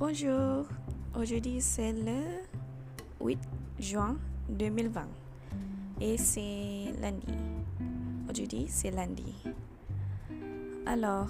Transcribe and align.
Bonjour, 0.00 0.64
aujourd'hui 1.12 1.60
c'est 1.60 1.92
le 1.92 2.40
8 3.20 3.36
juin 3.78 4.16
2020 4.48 5.04
et 6.00 6.16
c'est 6.16 6.88
lundi. 7.02 7.36
Aujourd'hui 8.24 8.64
c'est 8.66 8.92
lundi. 8.92 9.36
Alors, 10.86 11.28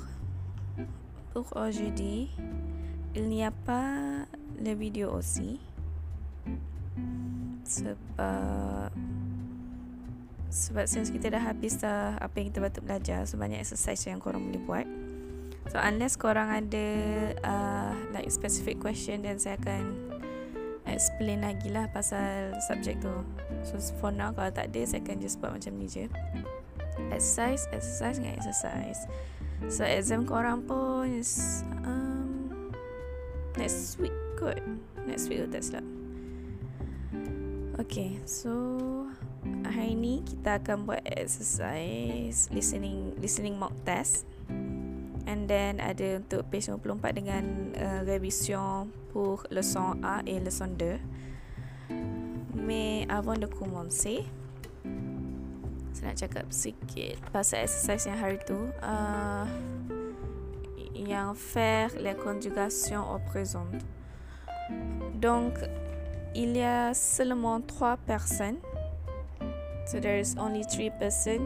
pour 1.35 1.51
aujourd'hui, 1.57 2.31
il 3.17 3.27
n'y 3.27 3.43
a 3.43 3.51
pas 3.51 4.23
la 4.63 4.75
vidéo 4.79 5.19
aussi. 5.19 5.59
Sebab 7.67 7.99
sebab 10.47 10.87
since 10.87 11.11
kita 11.11 11.27
dah 11.27 11.43
habis 11.43 11.75
dah 11.75 12.15
apa 12.23 12.39
yang 12.39 12.55
kita 12.55 12.63
patut 12.63 12.83
belajar 12.87 13.27
so 13.27 13.35
banyak 13.35 13.59
exercise 13.59 14.07
yang 14.07 14.23
korang 14.23 14.47
boleh 14.47 14.63
buat 14.63 14.87
so 15.71 15.79
unless 15.79 16.19
korang 16.19 16.51
ada 16.51 16.87
uh, 17.47 17.95
like 18.11 18.27
specific 18.29 18.83
question 18.83 19.23
then 19.23 19.39
saya 19.39 19.55
akan 19.63 20.11
explain 20.91 21.47
lagi 21.47 21.71
lah 21.71 21.87
pasal 21.95 22.53
subjek 22.67 22.99
tu. 22.99 23.15
So 23.63 23.79
for 24.03 24.11
now 24.11 24.35
kalau 24.35 24.51
tak 24.51 24.75
ada 24.75 24.83
saya 24.83 25.01
akan 25.07 25.23
just 25.23 25.39
buat 25.39 25.55
macam 25.55 25.79
ni 25.79 25.87
je. 25.87 26.11
Exercise 27.15 27.71
exercise 27.71 28.19
dengan 28.19 28.35
exercise. 28.37 29.07
So 29.71 29.87
exam 29.87 30.27
korang 30.27 30.67
pun 30.67 31.09
is 31.21 31.63
um, 31.87 32.51
next 33.55 33.97
week 34.03 34.15
kot. 34.35 34.59
Next 35.07 35.31
week 35.31 35.47
tak 35.49 35.63
silap. 35.63 35.87
Okay, 37.81 38.21
so 38.29 38.53
hari 39.65 39.97
ni 39.97 40.21
kita 40.21 40.61
akan 40.61 40.85
buat 40.85 41.01
exercise 41.09 42.53
listening 42.53 43.17
listening 43.25 43.57
mock 43.57 43.73
test 43.89 44.29
and 45.27 45.49
then 45.49 45.81
ada 45.81 46.21
untuk 46.23 46.47
page 46.49 46.69
54 46.69 47.17
dengan 47.17 47.45
uh, 47.77 48.01
révision 48.05 48.89
pour 49.13 49.45
leçon 49.51 49.99
A 50.01 50.23
et 50.25 50.41
leçon 50.41 50.73
2 50.77 50.97
mais 52.55 53.07
avant 53.09 53.37
de 53.37 53.47
commencer 53.47 54.25
saya 55.91 56.15
nak 56.15 56.17
cakap 56.17 56.47
sikit 56.49 57.19
pasal 57.35 57.67
exercise 57.67 58.09
yang 58.09 58.17
hari 58.17 58.39
tu 58.47 58.57
uh, 58.81 59.45
yang 60.95 61.35
faire 61.35 61.91
les 61.99 62.15
conjugations 62.15 63.03
au 63.15 63.19
présent. 63.19 63.67
Donc 65.21 65.59
il 66.35 66.57
y 66.57 66.63
a 66.63 66.95
seulement 66.95 67.61
trois 67.61 67.97
personnes. 67.97 68.59
So 69.87 69.99
there 69.99 70.19
is 70.19 70.37
only 70.39 70.63
three 70.63 70.91
person 70.91 71.43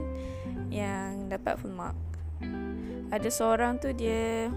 yang 0.71 1.31
dapat 1.31 1.59
full 1.59 1.73
mark. 1.73 1.97
Ada 3.15 3.31
seorang 3.31 3.79
tu 3.79 3.95
dia 3.95 4.51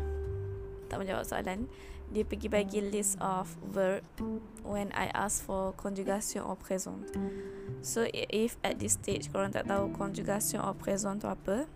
tak 0.89 0.97
menjawab 0.97 1.30
soalan. 1.30 1.69
Dia 2.09 2.25
pergi 2.25 2.50
bagi 2.50 2.81
list 2.81 3.22
of 3.22 3.53
verb 3.69 4.02
when 4.66 4.89
I 4.97 5.13
ask 5.13 5.45
for 5.45 5.77
conjugation 5.77 6.41
au 6.41 6.58
présent. 6.58 6.97
So 7.85 8.09
if 8.09 8.58
at 8.66 8.81
this 8.81 8.97
stage 8.97 9.30
korang 9.30 9.53
tak 9.53 9.69
tahu 9.69 9.94
conjugation 9.94 10.66
au 10.66 10.73
présent 10.73 11.22
tu 11.22 11.30
apa, 11.30 11.69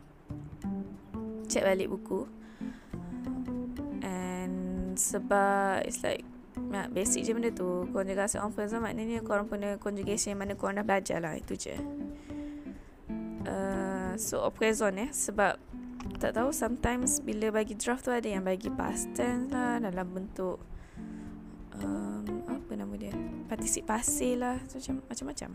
check 1.45 1.61
balik 1.61 1.93
buku. 1.93 2.25
And 4.01 4.97
sebab 4.97 5.85
it's 5.85 6.01
like 6.01 6.25
Ya, 6.71 6.87
basic 6.87 7.23
je 7.23 7.31
benda 7.31 7.51
tu 7.51 7.87
Conjugation 7.91 8.43
en 8.43 8.51
présent 8.51 8.83
maknanya 8.83 9.23
korang 9.23 9.47
punya 9.47 9.79
conjugation 9.79 10.35
mana 10.35 10.55
korang 10.55 10.79
dah 10.79 10.87
belajar 10.87 11.23
lah 11.23 11.35
Itu 11.35 11.55
je 11.55 11.75
uh, 13.43 14.15
So 14.19 14.43
présent 14.51 14.91
eh 14.99 15.11
Sebab 15.11 15.59
tak 16.17 16.33
tahu 16.37 16.49
sometimes 16.49 17.21
bila 17.21 17.53
bagi 17.53 17.77
draft 17.77 18.09
tu 18.09 18.11
ada 18.13 18.25
yang 18.25 18.41
bagi 18.41 18.73
past 18.73 19.13
tense 19.13 19.53
lah 19.53 19.77
Dalam 19.77 20.07
bentuk 20.09 20.57
um, 21.77 22.25
Apa 22.49 22.71
nama 22.73 22.93
dia 22.97 23.13
Participasi 23.45 24.37
lah 24.37 24.57
macam, 24.61 24.95
Macam-macam. 25.05 25.49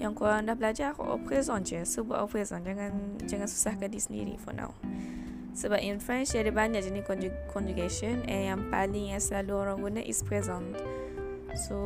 Yang 0.00 0.12
korang 0.16 0.48
dah 0.48 0.56
belajar 0.56 0.96
au 0.98 1.20
présent 1.20 1.60
je. 1.62 1.84
So 1.84 2.02
buat 2.02 2.24
au 2.24 2.28
présent 2.28 2.64
Jangan 2.64 3.20
jangan 3.28 3.48
susahkan 3.48 3.92
diri 3.92 4.02
sendiri 4.02 4.34
for 4.40 4.56
now. 4.56 4.72
Sebab 5.52 5.84
in 5.84 6.00
French 6.00 6.32
ada 6.32 6.48
banyak 6.48 6.80
jenis 6.80 7.04
conjugation 7.52 8.24
And 8.24 8.42
yang 8.48 8.60
paling 8.72 9.12
yang 9.12 9.20
selalu 9.20 9.52
orang 9.52 9.78
guna 9.84 10.00
is 10.00 10.24
present. 10.24 10.80
So 11.68 11.76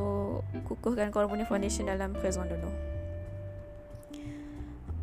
kukuhkan 0.71 1.11
korang 1.11 1.35
punya 1.35 1.45
foundation 1.45 1.91
dalam 1.91 2.15
present 2.15 2.47
dulu. 2.47 2.71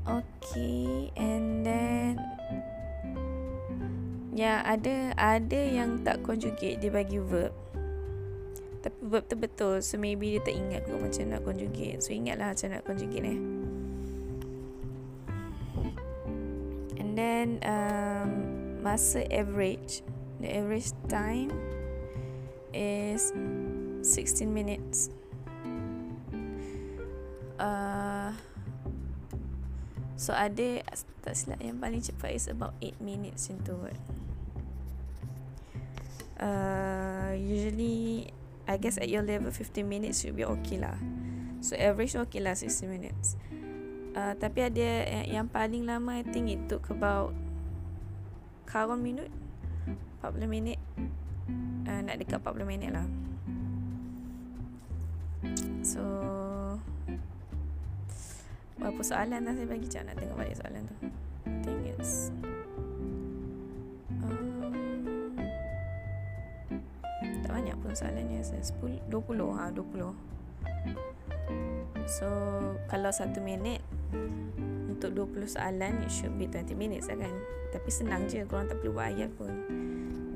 Okay 0.03 1.11
And 1.15 1.63
then 1.63 2.32
Ya 4.33 4.65
ada 4.65 5.13
ada 5.13 5.61
yang 5.61 6.01
tak 6.01 6.25
conjugate 6.25 6.81
dia 6.81 6.89
bagi 6.89 7.21
verb. 7.21 7.53
Tapi 8.83 8.99
verb 9.05 9.23
tu 9.29 9.37
betul 9.39 9.79
So 9.79 9.95
maybe 9.95 10.35
dia 10.35 10.41
tak 10.43 10.57
ingat 10.57 10.89
kot 10.89 10.97
macam 10.97 11.23
nak 11.29 11.41
conjugate. 11.45 12.01
So 12.01 12.17
ingatlah 12.17 12.57
macam 12.57 12.67
nak 12.73 12.83
conjugate 12.83 13.29
eh. 13.29 13.39
And 16.97 17.13
then 17.13 17.61
um, 17.61 18.29
masa 18.81 19.21
average, 19.29 20.01
the 20.41 20.49
average 20.49 20.89
time 21.13 21.53
is 22.73 23.29
16 24.01 24.49
minutes. 24.49 25.13
Uh, 27.61 28.33
so 30.15 30.35
ada 30.35 30.83
tak 31.23 31.33
silap 31.33 31.59
yang 31.63 31.79
paling 31.79 32.03
cepat 32.03 32.35
is 32.35 32.51
about 32.51 32.75
8 32.83 32.99
minutes 32.99 33.47
into 33.47 33.73
it. 33.87 33.99
Uh, 36.37 37.31
usually 37.39 38.27
I 38.67 38.75
guess 38.75 38.99
at 38.99 39.07
your 39.07 39.23
level 39.23 39.51
15 39.51 39.87
minutes 39.87 40.23
should 40.23 40.35
be 40.35 40.43
okay 40.43 40.79
lah. 40.79 40.95
So 41.63 41.79
average 41.79 42.19
okay 42.27 42.43
lah 42.43 42.59
60 42.59 42.91
minutes. 42.91 43.39
Uh, 44.13 44.37
tapi 44.37 44.61
ada 44.61 45.09
yang, 45.25 45.49
paling 45.49 45.89
lama 45.89 46.21
I 46.21 46.23
think 46.27 46.45
it 46.53 46.61
took 46.69 46.93
about 46.93 47.33
Kawan 48.69 49.01
minit 49.01 49.33
40 50.21 50.45
minit 50.45 50.77
uh, 51.89 51.99
Nak 52.05 52.21
dekat 52.21 52.37
40 52.45 52.61
minit 52.61 52.93
lah 52.93 53.09
Berapa 58.83 58.99
soalan 58.99 59.47
dah 59.47 59.55
saya 59.55 59.63
bagi 59.63 59.87
Cak 59.87 60.03
nak 60.11 60.19
tengok 60.19 60.35
balik 60.43 60.59
soalan 60.59 60.83
tu. 60.83 60.95
I 61.47 61.55
think 61.63 61.87
it's 61.87 62.35
um, 64.19 65.39
Tak 67.47 67.51
banyak 67.55 67.75
pun 67.79 67.95
soalannya. 67.95 68.43
10, 68.43 69.07
20 69.07 69.55
ha, 69.55 69.71
20 69.71 69.87
So 72.11 72.27
Kalau 72.91 73.07
1 73.07 73.39
minit 73.39 73.79
untuk 74.91 75.31
20 75.31 75.47
soalan 75.47 76.03
it 76.03 76.11
should 76.11 76.35
be 76.35 76.51
20 76.51 76.75
minutes 76.75 77.07
lah 77.07 77.23
kan. 77.23 77.31
Tapi 77.71 77.87
senang 77.87 78.27
je 78.27 78.43
korang 78.43 78.67
tak 78.67 78.83
perlu 78.83 78.99
buat 78.99 79.15
ayat 79.15 79.31
pun. 79.39 79.63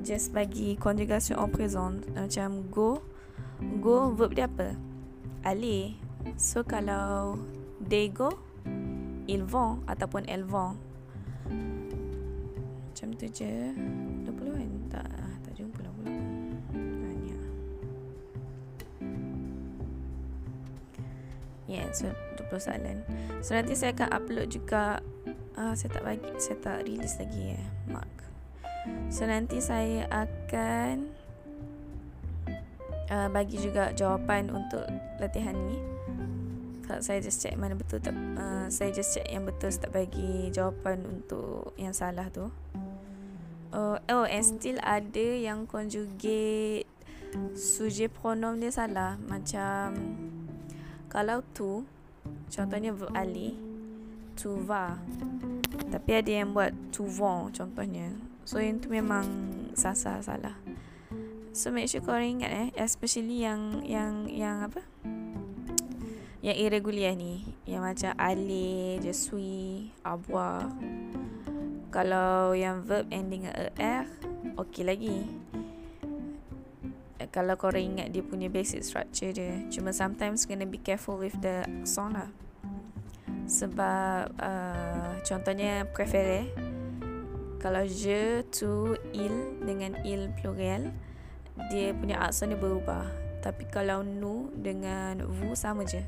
Just 0.00 0.32
bagi 0.32 0.72
conjugation 0.80 1.36
au 1.36 1.52
présent 1.52 2.00
macam 2.16 2.64
go 2.72 3.04
go 3.84 4.08
verb 4.16 4.32
dia 4.32 4.48
apa? 4.48 4.72
Aller 5.44 6.00
so 6.40 6.64
kalau 6.64 7.36
they 7.88 8.12
go 8.12 8.28
ils 9.28 9.44
vont 9.44 9.80
ataupun 9.88 10.24
vont 10.44 10.76
macam 12.88 13.08
tu 13.16 13.26
je 13.32 13.72
20 14.26 14.28
kan 14.28 14.72
tak 14.92 15.08
tak 15.44 15.52
jumpa 15.56 15.80
lah 15.84 15.92
pula 15.96 16.12
Yeah, 21.68 21.92
so 21.92 22.08
20 22.48 22.64
soalan. 22.64 23.04
So 23.44 23.52
nanti 23.52 23.76
saya 23.76 23.92
akan 23.92 24.08
upload 24.16 24.48
juga 24.48 25.04
uh, 25.52 25.76
saya 25.76 26.00
tak 26.00 26.04
bagi 26.08 26.32
saya 26.40 26.56
tak 26.64 26.88
release 26.88 27.20
lagi 27.20 27.52
ya, 27.52 27.60
eh, 27.60 27.68
mark. 27.92 28.14
So 29.12 29.28
nanti 29.28 29.60
saya 29.60 30.08
akan 30.08 31.12
uh, 33.12 33.28
bagi 33.28 33.60
juga 33.60 33.92
jawapan 33.92 34.48
untuk 34.48 34.88
latihan 35.20 35.52
ni. 35.68 35.97
Kalau 36.88 37.04
saya 37.04 37.20
just 37.20 37.44
check 37.44 37.52
mana 37.60 37.76
betul 37.76 38.00
tak 38.00 38.16
uh, 38.16 38.64
saya 38.72 38.88
just 38.96 39.12
check 39.12 39.28
yang 39.28 39.44
betul 39.44 39.68
tak 39.68 39.92
bagi 39.92 40.48
jawapan 40.48 41.04
untuk 41.04 41.76
yang 41.76 41.92
salah 41.92 42.32
tu. 42.32 42.48
Oh, 43.76 44.00
oh 44.08 44.24
and 44.24 44.40
still 44.40 44.80
ada 44.80 45.36
yang 45.36 45.68
conjugate 45.68 46.88
sujet 47.52 48.08
pronoun 48.16 48.64
dia 48.64 48.72
salah. 48.72 49.20
Macam 49.20 49.92
kalau 51.12 51.44
tu 51.52 51.84
Contohnya 52.48 52.96
verb 52.96 53.12
ali 53.12 53.56
To 54.40 54.64
va. 54.64 54.96
Tapi 55.92 56.10
ada 56.14 56.30
yang 56.30 56.56
buat 56.56 56.72
To 56.96 57.04
vont 57.04 57.52
Contohnya. 57.52 58.16
So 58.48 58.60
yang 58.60 58.80
tu 58.80 58.88
memang 58.88 59.24
Sasa 59.76 60.20
salah. 60.24 60.56
So 61.52 61.68
make 61.68 61.90
sure 61.92 62.04
korang 62.04 62.40
ingat 62.40 62.50
eh 62.52 62.68
Especially 62.80 63.44
yang 63.44 63.84
Yang 63.84 64.14
Yang 64.32 64.56
apa 64.72 64.80
Yang 66.48 66.64
irregular 66.64 67.12
ni 67.12 67.44
Yang 67.68 67.82
macam 67.84 68.12
Ali 68.16 68.96
Je 69.04 69.12
suis 69.12 69.92
Avoir 70.00 70.72
Kalau 71.92 72.56
yang 72.56 72.80
verb 72.88 73.04
ending 73.12 73.44
er 73.76 74.08
Okay 74.56 74.82
lagi. 74.82 75.24
Kalau 77.30 77.54
korang 77.54 77.94
ingat 77.94 78.10
dia 78.10 78.26
punya 78.26 78.50
basic 78.50 78.82
structure 78.82 79.30
dia. 79.30 79.62
Cuma 79.70 79.94
sometimes 79.94 80.50
kena 80.50 80.66
be 80.66 80.82
careful 80.82 81.14
with 81.14 81.36
the 81.38 81.62
song 81.86 82.18
lah. 82.18 82.26
Sebab 83.46 84.34
uh, 84.34 85.14
contohnya 85.22 85.86
préféré 85.94 86.50
kalau 87.58 87.86
je 87.86 88.46
tu 88.50 88.94
il 89.14 89.34
dengan 89.62 89.98
il 90.06 90.30
plural 90.38 90.90
dia 91.70 91.94
punya 91.94 92.18
aksen 92.18 92.50
dia 92.50 92.58
berubah. 92.58 93.06
Tapi 93.38 93.66
kalau 93.70 94.02
nu 94.02 94.50
dengan 94.58 95.22
vous 95.22 95.54
sama 95.54 95.86
je 95.86 96.02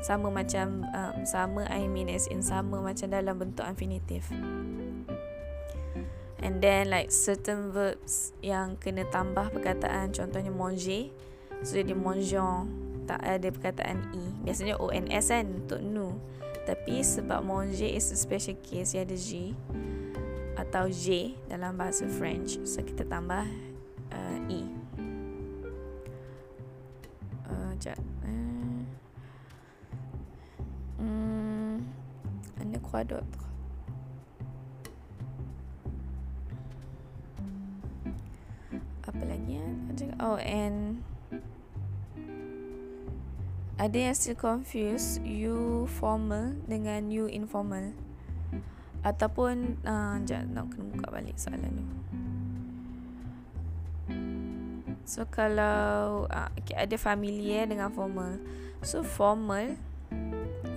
sama 0.00 0.32
macam 0.32 0.84
um, 0.96 1.14
sama 1.28 1.68
I 1.68 1.84
mean 1.84 2.08
as 2.08 2.26
in 2.28 2.40
sama 2.40 2.80
macam 2.80 3.12
dalam 3.12 3.36
bentuk 3.36 3.64
infinitive. 3.68 4.24
And 6.40 6.64
then 6.64 6.88
like 6.88 7.12
certain 7.12 7.68
verbs 7.68 8.32
yang 8.40 8.80
kena 8.80 9.04
tambah 9.12 9.52
perkataan 9.52 10.16
contohnya 10.16 10.48
manger. 10.48 11.12
So 11.60 11.76
jadi 11.76 11.92
mangeons 11.92 12.72
tak 13.04 13.20
ada 13.20 13.48
perkataan 13.52 14.16
i. 14.16 14.24
Biasanya 14.48 14.80
ons 14.80 15.28
kan 15.28 15.44
untuk 15.44 15.80
nu. 15.84 16.16
Tapi 16.64 17.04
sebab 17.04 17.44
manger 17.44 17.92
is 17.92 18.08
a 18.08 18.16
special 18.16 18.56
case 18.64 18.96
dia 18.96 19.04
ada 19.04 19.16
g 19.16 19.52
atau 20.56 20.88
j 20.88 21.36
dalam 21.52 21.76
bahasa 21.76 22.08
french. 22.08 22.56
So 22.64 22.80
kita 22.80 23.04
tambah 23.04 23.44
uh, 24.12 24.38
i. 24.48 24.64
Uh, 27.50 27.74
uh, 27.76 28.49
hmm, 31.00 31.80
anda 32.60 32.78
kuadrat 32.84 33.24
apa 39.10 39.24
lagi 39.26 39.58
ya? 39.58 39.66
Oh 40.22 40.38
and 40.38 41.02
ada 43.80 43.96
yang 43.96 44.14
still 44.14 44.36
confuse 44.38 45.18
you 45.24 45.88
formal 45.98 46.54
dengan 46.68 47.10
you 47.10 47.26
informal 47.26 47.96
ataupun 49.00 49.80
uh, 49.88 50.20
jap 50.28 50.44
nak 50.52 50.68
kena 50.70 50.84
buka 50.92 51.08
balik 51.08 51.34
soalan 51.40 51.74
tu. 51.74 51.86
So 55.08 55.26
kalau 55.26 56.30
uh, 56.30 56.48
okay, 56.54 56.76
ada 56.78 56.94
familiar 56.94 57.66
dengan 57.66 57.90
formal. 57.90 58.38
So 58.84 59.02
formal 59.02 59.74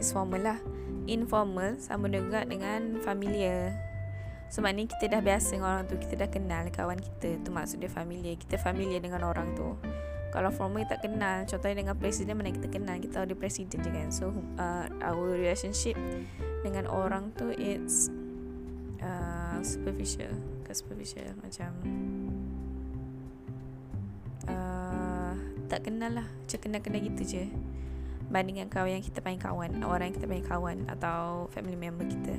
is 0.04 0.12
formal 0.12 0.44
lah. 0.44 0.60
Informal 1.08 1.80
sama 1.80 2.12
juga 2.12 2.44
dengan 2.44 3.00
familiar. 3.00 3.72
So 4.54 4.62
maknanya 4.62 4.94
kita 4.94 5.18
dah 5.18 5.22
biasa 5.26 5.58
dengan 5.58 5.70
orang 5.74 5.86
tu 5.90 5.98
Kita 5.98 6.14
dah 6.14 6.30
kenal 6.30 6.70
kawan 6.70 7.02
kita 7.02 7.42
Tu 7.42 7.50
maksud 7.50 7.82
dia 7.82 7.90
familiar. 7.90 8.38
Kita 8.38 8.62
familiar 8.62 9.02
dengan 9.02 9.26
orang 9.26 9.58
tu. 9.58 9.74
Kalau 10.30 10.54
formal 10.54 10.86
tak 10.86 11.02
kenal 11.02 11.50
Contohnya 11.50 11.82
dengan 11.82 11.98
presiden 11.98 12.38
Mana 12.38 12.54
kita 12.54 12.70
kenal? 12.70 13.02
Kita 13.02 13.18
tahu 13.18 13.34
dia 13.34 13.38
presiden 13.40 13.82
je 13.82 13.90
kan? 13.90 14.14
So 14.14 14.30
uh, 14.62 14.86
our 15.02 15.34
relationship 15.34 15.98
Dengan 16.62 16.86
orang 16.86 17.34
tu 17.34 17.50
It's 17.58 18.14
uh, 19.02 19.58
Superficial. 19.66 20.38
Ke 20.62 20.78
superficial 20.78 21.34
Macam 21.42 21.74
uh, 24.54 25.34
Tak 25.66 25.82
kenal 25.82 26.14
lah. 26.14 26.28
Macam 26.30 26.60
kenal-kenal 26.62 27.02
gitu 27.10 27.22
je 27.26 27.46
Bandingkan 28.34 28.66
kawan 28.66 28.98
yang 28.98 29.06
kita 29.06 29.22
panggil 29.22 29.46
kawan. 29.46 29.78
Orang 29.86 30.10
yang 30.10 30.18
kita 30.18 30.26
panggil 30.26 30.50
kawan 30.50 30.78
Atau 30.90 31.46
family 31.54 31.78
member 31.78 32.10
kita. 32.10 32.34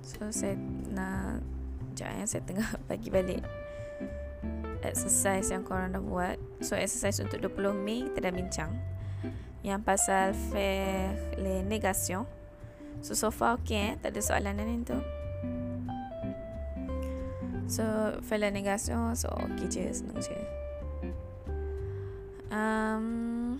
So 0.00 0.32
saya 0.32 0.56
nak 0.88 1.44
Sekejap 1.92 2.10
ya 2.16 2.24
Saya 2.24 2.42
tengah 2.48 2.68
bagi 2.88 3.12
balik. 3.12 3.44
Exercise 4.80 5.52
yang 5.52 5.68
korang 5.68 5.92
dah 5.92 6.00
buat. 6.00 6.40
So 6.64 6.80
exercise 6.80 7.20
untuk 7.20 7.44
20 7.44 7.76
Mei 7.76 8.08
Kita 8.08 8.24
dah 8.24 8.32
bincang. 8.32 8.72
Yang 9.60 9.80
pasal 9.84 10.32
Faire 10.48 11.12
les 11.36 11.60
négations 11.60 12.24
So 13.04 13.12
so 13.12 13.28
far 13.28 13.60
okay 13.60 13.92
eh? 13.92 14.00
Tak 14.00 14.16
ada 14.16 14.20
soalan 14.24 14.56
lain 14.56 14.80
tu. 14.80 14.96
So 17.68 17.84
Faire 18.24 18.48
les 18.48 18.52
négations 18.56 19.12
So 19.12 19.28
okay 19.28 19.68
je 19.68 19.92
Senang 19.92 20.24
je 20.24 20.63
Um 22.54 23.58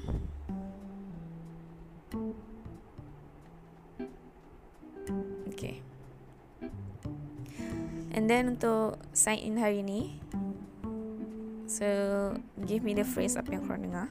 Okay 5.51 5.83
And 8.15 8.31
then 8.31 8.55
untuk 8.55 9.03
sign 9.11 9.43
in 9.43 9.59
hari 9.59 9.83
ni 9.83 10.23
So 11.67 12.39
give 12.71 12.87
me 12.87 12.95
the 12.95 13.03
phrase 13.03 13.35
apa 13.35 13.51
yang 13.51 13.67
korang 13.67 13.83
dengar. 13.83 14.07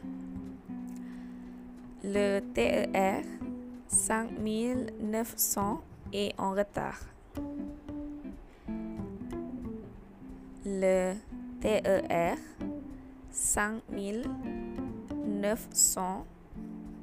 Le 2.04 2.44
TER 2.52 3.24
5900 3.88 5.80
est 6.12 6.36
en 6.36 6.52
retard. 6.52 7.00
Le 10.68 11.16
TER 11.64 12.36
5900 13.32 14.63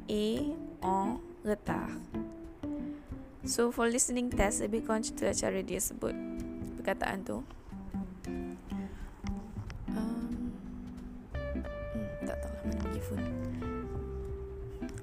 est 0.09 0.43
en 0.83 1.21
retard. 1.45 1.93
So 3.45 3.73
for 3.73 3.89
listening 3.89 4.29
test 4.29 4.61
lebih 4.61 4.85
kurang 4.85 5.01
cerita 5.01 5.33
cara 5.33 5.65
dia 5.65 5.81
sebut 5.81 6.13
perkataan 6.81 7.25
tu. 7.25 7.41
Um, 9.91 10.53
hmm, 11.41 11.65
lah 12.29 12.37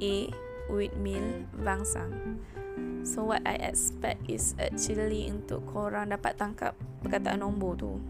et 0.00 0.30
8025 0.70 3.04
So 3.04 3.28
what 3.28 3.44
I 3.44 3.60
expect 3.60 4.24
is 4.32 4.56
actually 4.56 5.28
untuk 5.28 5.60
korang 5.68 6.08
dapat 6.08 6.40
tangkap 6.40 6.72
perkataan 7.04 7.44
nombor 7.44 7.76
tu. 7.76 8.00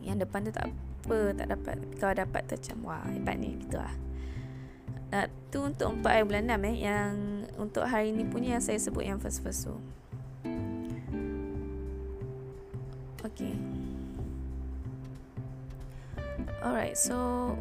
Yang 0.00 0.24
depan 0.24 0.48
tu 0.48 0.50
tak 0.56 0.72
apa 0.72 1.36
tak 1.36 1.52
dapat 1.52 1.76
Kalau 2.00 2.16
dapat 2.16 2.48
macam 2.48 2.76
wah 2.88 3.04
hebat 3.12 3.36
ni 3.36 3.60
gitu 3.60 3.76
lah 3.76 3.92
uh, 5.14 5.26
Tu 5.50 5.58
untuk 5.58 5.98
4 5.98 6.06
hari 6.06 6.24
bulan 6.26 6.44
6 6.46 6.70
eh 6.70 6.76
Yang 6.86 7.14
untuk 7.58 7.84
hari 7.84 8.14
ni 8.14 8.24
punya 8.26 8.58
yang 8.58 8.64
saya 8.64 8.78
sebut 8.78 9.04
yang 9.04 9.18
first-first 9.18 9.68
tu. 9.68 9.74
Okay. 13.20 13.52
Alright, 16.64 16.96
so 16.96 17.52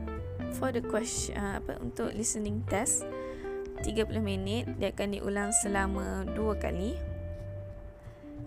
for 0.56 0.72
the 0.72 0.80
question 0.80 1.36
uh, 1.36 1.60
apa 1.60 1.76
untuk 1.84 2.16
listening 2.16 2.64
test 2.68 3.04
30 3.84 4.08
minit 4.24 4.68
dia 4.80 4.92
akan 4.92 5.20
diulang 5.20 5.52
selama 5.52 6.28
dua 6.32 6.56
kali. 6.56 6.96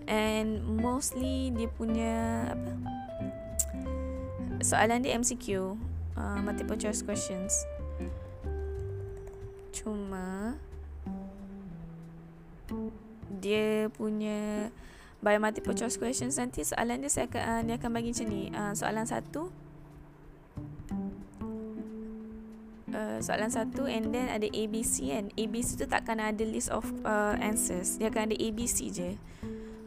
And 0.09 0.61
mostly 0.61 1.53
dia 1.53 1.69
punya 1.69 2.49
apa 2.53 2.71
soalan 4.63 5.03
dia 5.05 5.15
MCQ 5.19 5.75
uh, 6.17 6.39
multiple 6.41 6.79
choice 6.79 7.03
questions 7.03 7.53
cuma 9.73 10.55
dia 13.41 13.89
punya 13.91 14.69
by 15.23 15.39
multiple 15.39 15.73
choice 15.73 15.97
questions 15.97 16.37
nanti 16.37 16.61
soalan 16.61 17.01
dia 17.01 17.09
saya 17.09 17.25
akan, 17.31 17.41
uh, 17.41 17.61
dia 17.65 17.75
akan 17.79 17.89
bagi 17.95 18.09
macam 18.11 18.27
ni. 18.29 18.43
Uh, 18.51 18.73
soalan 18.75 19.07
satu. 19.07 19.49
Uh, 22.93 23.17
soalan 23.25 23.49
satu 23.49 23.89
and 23.89 24.13
then 24.13 24.29
ada 24.29 24.45
ABC 24.53 25.09
kan? 25.09 25.33
ABC 25.33 25.79
tu 25.81 25.89
takkan 25.89 26.21
ada 26.21 26.43
list 26.45 26.69
of 26.69 26.85
uh, 27.07 27.33
answers. 27.41 27.97
Dia 27.97 28.13
akan 28.13 28.29
ada 28.29 28.35
ABC 28.37 28.91
je. 28.93 29.11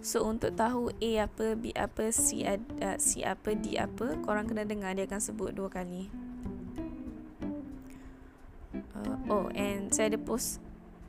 So 0.00 0.26
untuk 0.26 0.56
tahu 0.56 0.90
A 1.02 1.28
apa 1.28 1.54
B 1.54 1.70
apa 1.76 2.10
C, 2.10 2.42
uh, 2.42 2.96
C 2.98 3.22
apa 3.22 3.54
D 3.54 3.76
apa 3.78 4.18
korang 4.24 4.48
kena 4.48 4.66
dengar. 4.66 4.96
Dia 4.96 5.06
akan 5.06 5.20
sebut 5.20 5.52
dua 5.52 5.68
kali 5.70 6.25
uh, 9.04 9.32
oh 9.32 9.46
and 9.52 9.92
saya 9.92 10.14
ada 10.14 10.20
post 10.20 10.62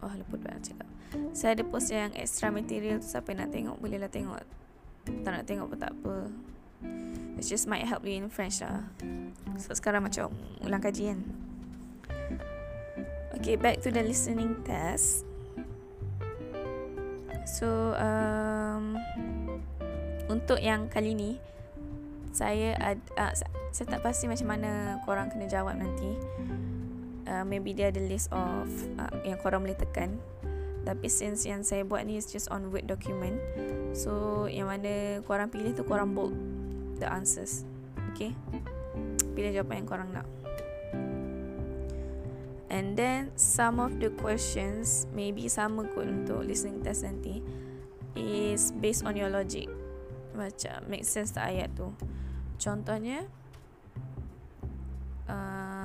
oh 0.03 0.11
lupa 0.11 0.35
nak 0.51 0.63
cakap. 0.65 0.87
Saya 1.31 1.55
ada 1.55 1.63
post 1.63 1.87
yang 1.93 2.11
extra 2.19 2.51
material 2.51 2.99
tu 2.99 3.07
siapa 3.07 3.31
nak 3.31 3.53
tengok 3.53 3.79
bolehlah 3.79 4.11
tengok. 4.11 4.43
Tak 5.23 5.31
nak 5.31 5.45
tengok 5.47 5.71
pun 5.71 5.79
tak 5.79 5.93
apa. 5.95 6.15
It 7.37 7.45
just 7.45 7.69
might 7.69 7.85
help 7.85 8.03
you 8.03 8.17
in 8.17 8.27
French 8.27 8.59
lah. 8.59 8.83
So 9.61 9.71
sekarang 9.71 10.03
macam 10.03 10.33
ulang 10.65 10.83
kaji 10.83 11.15
kan. 11.15 11.19
Okay, 13.37 13.53
back 13.53 13.85
to 13.85 13.93
the 13.93 14.01
listening 14.01 14.57
test. 14.65 15.21
So, 17.47 17.95
um, 17.95 18.99
untuk 20.27 20.59
yang 20.59 20.91
kali 20.91 21.15
ni, 21.15 21.31
saya 22.35 22.75
ad, 22.75 22.99
uh, 23.15 23.31
saya 23.71 23.85
tak 23.87 24.03
pasti 24.03 24.27
macam 24.27 24.51
mana 24.51 24.99
korang 25.07 25.31
kena 25.31 25.47
jawab 25.47 25.79
nanti. 25.79 26.17
Uh, 27.27 27.43
maybe 27.43 27.75
dia 27.75 27.91
ada 27.91 27.99
list 27.99 28.31
of 28.31 28.71
uh, 28.95 29.11
yang 29.27 29.35
korang 29.43 29.67
boleh 29.67 29.75
tekan. 29.75 30.15
Tapi 30.87 31.11
since 31.11 31.43
yang 31.43 31.67
saya 31.67 31.83
buat 31.83 32.07
ni 32.07 32.15
is 32.15 32.31
just 32.31 32.47
on 32.47 32.71
Word 32.71 32.87
document. 32.87 33.35
So, 33.91 34.47
yang 34.47 34.71
mana 34.71 35.19
korang 35.27 35.51
pilih 35.51 35.75
tu 35.75 35.83
korang 35.83 36.15
bold 36.15 36.31
the 37.03 37.07
answers. 37.11 37.67
Okay? 38.15 38.31
Pilih 39.35 39.51
jawapan 39.51 39.83
yang 39.83 39.89
korang 39.91 40.09
nak. 40.15 40.27
And 42.67 42.99
then 42.99 43.31
some 43.39 43.79
of 43.79 43.99
the 44.03 44.11
questions 44.11 45.07
maybe 45.15 45.47
sama 45.47 45.87
kot 45.87 46.03
untuk 46.03 46.43
listening 46.43 46.83
test 46.83 47.07
nanti 47.07 47.39
is 48.15 48.75
based 48.75 49.07
on 49.07 49.15
your 49.15 49.31
logic. 49.31 49.71
Macam 50.35 50.83
make 50.91 51.07
sense 51.07 51.31
tak 51.31 51.47
ayat 51.47 51.71
tu. 51.73 51.95
Contohnya 52.59 53.23
um, 55.31 55.76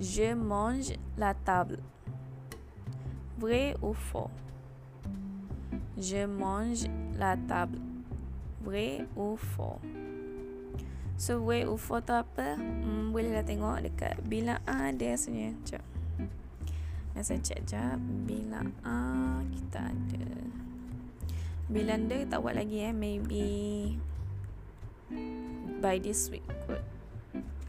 je 0.00 0.34
mange 0.34 0.96
la 1.20 1.36
table. 1.36 1.78
Vrai 3.38 3.76
ou 3.84 3.92
faux? 3.92 4.32
Je 5.96 6.26
mange 6.26 6.88
la 7.20 7.36
table. 7.36 7.78
Vrai 8.64 9.06
ou 9.16 9.36
faux? 9.36 9.78
So, 11.20 11.44
vrai 11.44 11.68
ou 11.68 11.76
faux 11.76 12.00
tu 12.00 12.16
apa? 12.16 12.56
Hmm, 12.56 13.12
bolehlah 13.12 13.44
tengok 13.44 13.84
dekat 13.84 14.16
bilang 14.24 14.64
A 14.64 14.88
dia 14.88 15.20
sebenarnya. 15.20 15.52
Macam 15.60 15.84
dan 17.20 17.22
saya 17.26 17.40
cek 17.42 17.60
jap 17.68 18.00
Bila 18.00 18.64
A 18.86 19.00
kita 19.44 19.92
ada 19.92 20.26
Bila 21.68 22.00
dia 22.00 22.24
tak 22.24 22.40
buat 22.40 22.56
lagi 22.56 22.86
eh 22.86 22.94
Maybe 22.94 23.46
By 25.84 25.98
this 26.00 26.30
week 26.30 26.46
kot 26.64 26.80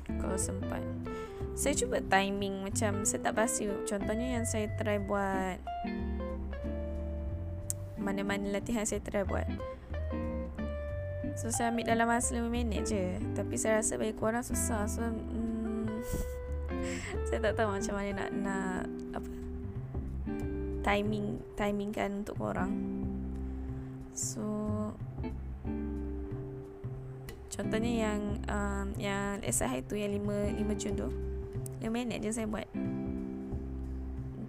Kalau 0.07 0.37
sempat 0.37 0.79
Saya 1.61 1.77
cuba 1.77 2.01
timing 2.01 2.65
Macam 2.65 3.05
saya 3.05 3.21
tak 3.29 3.37
pasti 3.37 3.69
Contohnya 3.85 4.41
yang 4.41 4.45
saya 4.49 4.65
try 4.81 4.97
buat 4.97 5.61
Mana-mana 8.01 8.49
latihan 8.49 8.81
saya 8.81 8.97
try 9.05 9.21
buat. 9.21 9.45
So 11.37 11.53
saya 11.53 11.69
ambil 11.69 11.85
dalam 11.85 12.09
masa 12.09 12.33
5 12.33 12.49
minit 12.49 12.89
je. 12.89 13.21
Tapi 13.37 13.53
saya 13.61 13.77
rasa 13.77 13.93
bagi 14.01 14.17
korang 14.17 14.41
susah. 14.41 14.89
So 14.89 15.05
hmm, 15.05 15.85
saya 17.29 17.39
tak 17.39 17.53
tahu 17.61 17.77
macam 17.77 17.93
mana 17.93 18.09
nak 18.25 18.29
nak 18.41 18.81
apa 19.21 19.29
timing 20.81 21.37
timing 21.53 21.91
kan 21.93 22.25
untuk 22.25 22.35
korang 22.41 22.73
so 24.17 24.41
contohnya 27.53 28.09
yang 28.09 28.21
um, 28.49 28.87
yang 28.97 29.37
SI 29.45 29.85
tu 29.85 29.93
yang 29.93 30.09
5 30.09 30.57
5 30.57 30.81
Jun 30.81 30.93
tu 30.97 31.09
5 31.81 31.89
minit 31.89 32.21
je 32.21 32.29
saya 32.29 32.45
buat. 32.45 32.69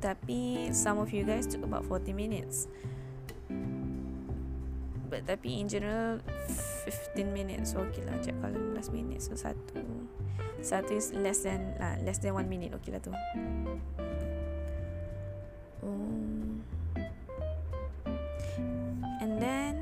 Tapi 0.05 0.69
some 0.77 1.01
of 1.01 1.09
you 1.17 1.25
guys 1.25 1.49
took 1.49 1.65
about 1.65 1.89
40 1.89 2.13
minutes. 2.13 2.69
But 5.09 5.25
tapi 5.25 5.61
in 5.61 5.69
general 5.69 6.21
15 7.17 7.33
minutes 7.33 7.77
so 7.77 7.85
okay 7.85 8.01
lah 8.05 8.17
cak 8.21 8.37
kalau 8.41 8.61
15 8.77 8.93
minutes 8.93 9.33
so 9.33 9.37
satu. 9.37 9.81
Satu 10.61 10.93
is 10.93 11.13
less 11.17 11.45
than 11.45 11.73
lah 11.81 11.97
less 12.05 12.21
than 12.21 12.37
1 12.37 12.45
minute 12.49 12.77
okay 12.77 12.93
lah 12.93 13.01
tu. 13.01 13.13
Um, 15.81 16.61
and 19.21 19.37
then 19.41 19.73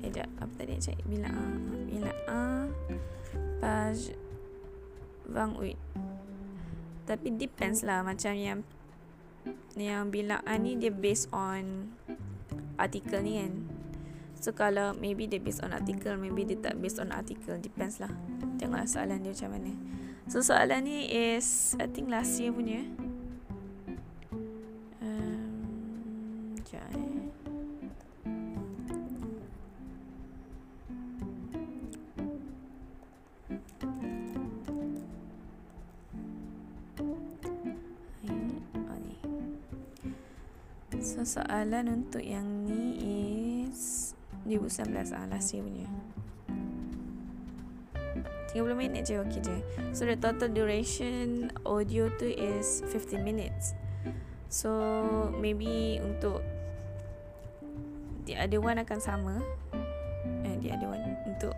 eh 0.00 0.12
jap 0.12 0.28
apa 0.40 0.52
tadi 0.60 0.80
cak 0.80 1.00
bila 1.08 1.28
a 1.28 1.46
bila 1.88 2.12
a 2.28 2.42
page 3.60 4.16
vang 5.28 5.56
uit. 5.60 5.78
Tapi 7.04 7.36
depends 7.36 7.84
lah 7.84 8.00
macam 8.00 8.32
yang 8.32 8.64
yang 9.76 10.08
bila 10.08 10.40
a 10.48 10.56
ni 10.56 10.78
dia 10.78 10.88
based 10.88 11.28
on 11.34 11.92
artikel 12.80 13.20
ni 13.20 13.42
kan. 13.42 13.52
So 14.40 14.52
kalau 14.52 14.92
maybe 14.96 15.24
dia 15.24 15.40
based 15.40 15.64
on 15.64 15.72
article 15.72 16.20
Maybe 16.20 16.44
dia 16.44 16.60
tak 16.60 16.76
based 16.76 17.00
on 17.00 17.16
article 17.16 17.56
Depends 17.56 17.96
lah. 17.96 18.12
Tengoklah 18.60 18.84
soalan 18.84 19.24
dia 19.24 19.32
macam 19.32 19.50
mana. 19.56 19.72
So 20.28 20.44
soalan 20.44 20.84
ni 20.84 21.08
is 21.08 21.76
I 21.80 21.88
think 21.88 22.12
last 22.12 22.36
year 22.40 22.52
punya. 22.52 22.84
Um, 25.00 26.56
eh. 26.60 27.52
So 41.14 41.22
soalan 41.22 41.86
untuk 41.86 42.26
yang 42.26 42.66
ni 42.66 42.98
is 43.70 44.18
2019 44.50 45.14
ah 45.14 45.30
last 45.30 45.54
year 45.54 45.62
punya. 45.62 45.86
30 48.50 48.74
minit 48.74 49.06
je 49.06 49.22
okey 49.22 49.38
je. 49.38 49.56
So 49.94 50.10
the 50.10 50.18
total 50.18 50.50
duration 50.50 51.54
audio 51.62 52.10
tu 52.18 52.26
is 52.26 52.82
15 52.90 53.22
minutes. 53.22 53.78
So 54.50 54.74
maybe 55.38 56.02
untuk 56.02 56.42
the 58.26 58.34
other 58.34 58.58
one 58.58 58.82
akan 58.82 58.98
sama. 58.98 59.38
Eh 60.42 60.58
the 60.66 60.74
other 60.74 60.90
one 60.90 61.14
untuk 61.30 61.54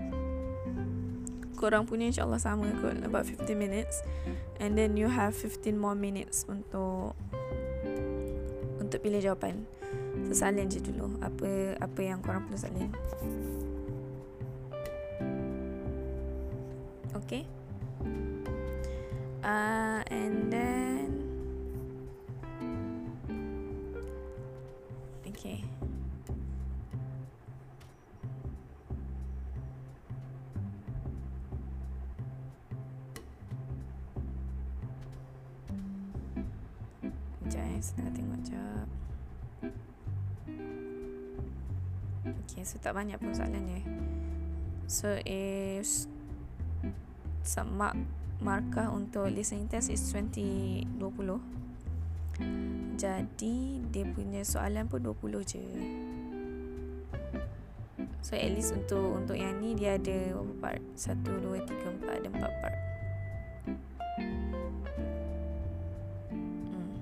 korang 1.57 1.89
punya 1.89 2.13
insyaAllah 2.13 2.41
sama 2.41 2.69
kot 2.85 3.01
about 3.05 3.25
15 3.25 3.57
minutes. 3.57 4.05
And 4.61 4.77
then 4.77 5.01
you 5.01 5.09
have 5.09 5.33
15 5.33 5.77
more 5.77 5.97
minutes 5.97 6.45
untuk 6.49 6.96
pilih 9.07 9.23
jawapan. 9.23 9.63
So 10.27 10.35
salin 10.35 10.67
je 10.67 10.83
dulu. 10.83 11.15
Apa 11.23 11.79
apa 11.79 12.01
yang 12.03 12.19
korang 12.27 12.51
perlu 12.51 12.59
salin 12.59 12.91
tak 42.87 42.95
banyak 42.95 43.19
pun 43.19 43.35
soalan 43.35 43.67
dia. 43.67 43.83
So, 44.87 45.19
if 45.27 46.07
some 47.43 47.75
mark 47.75 47.99
markah 48.39 48.87
untuk 48.95 49.27
listening 49.35 49.67
test 49.67 49.91
is 49.91 50.07
20 50.15 50.87
20 51.03 51.41
jadi 53.01 53.57
dia 53.89 54.05
punya 54.13 54.45
soalan 54.45 54.85
pun 54.93 55.01
20 55.01 55.41
je 55.47 55.65
so 58.21 58.37
at 58.37 58.53
least 58.53 58.77
untuk 58.77 59.25
untuk 59.25 59.41
yang 59.41 59.57
ni 59.57 59.73
dia 59.73 59.97
ada 59.97 60.37
berapa 60.37 60.53
part 60.61 60.83
1 61.01 61.17
2 61.17 61.65
3 61.65 61.97
4 62.05 62.19
ada 62.21 62.29
4 62.29 62.61
part 62.61 62.79
hmm. 66.69 66.93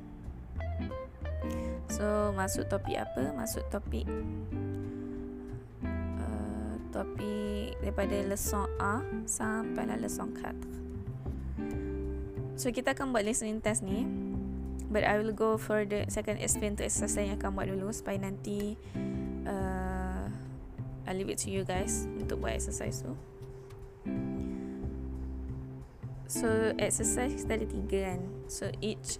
So 1.90 2.30
masuk 2.34 2.66
topik 2.70 2.98
apa? 2.98 3.30
Masuk 3.34 3.62
topik 3.70 4.06
Topik 6.94 7.74
daripada 7.82 8.14
leson 8.22 8.70
A 8.78 9.02
Sampai 9.26 9.90
lah 9.90 9.98
leson 9.98 10.30
4 10.30 12.54
So 12.54 12.70
kita 12.70 12.94
akan 12.94 13.10
buat 13.10 13.26
listening 13.26 13.58
test 13.58 13.82
ni. 13.82 14.06
But 14.86 15.02
I 15.02 15.18
will 15.18 15.34
go 15.34 15.58
further 15.58 16.06
Saya 16.06 16.22
akan 16.22 16.38
explain 16.38 16.78
to 16.78 16.86
exercise 16.86 17.26
yang 17.26 17.42
akan 17.42 17.58
buat 17.58 17.66
dulu 17.66 17.90
Supaya 17.90 18.22
nanti 18.22 18.78
uh, 19.42 20.30
I'll 21.10 21.18
leave 21.18 21.34
it 21.34 21.42
to 21.42 21.50
you 21.50 21.66
guys 21.66 22.06
Untuk 22.14 22.38
buat 22.38 22.54
exercise 22.54 23.02
tu. 23.02 23.18
So 26.30 26.46
exercise 26.78 27.42
kita 27.42 27.58
ada 27.58 27.66
tiga 27.66 28.14
kan? 28.14 28.22
So 28.46 28.70
each 28.78 29.18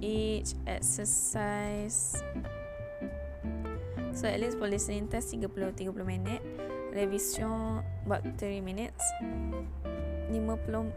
Each 0.00 0.56
exercise. 0.64 2.16
So 4.16 4.24
at 4.24 4.40
least 4.40 4.56
for 4.56 4.64
listening 4.64 5.12
test 5.12 5.36
30-30 5.36 5.92
minit 6.04 6.40
Revision 6.90 7.82
About 8.06 8.26
30 8.38 8.60
minutes. 8.60 9.02
50 10.30 10.36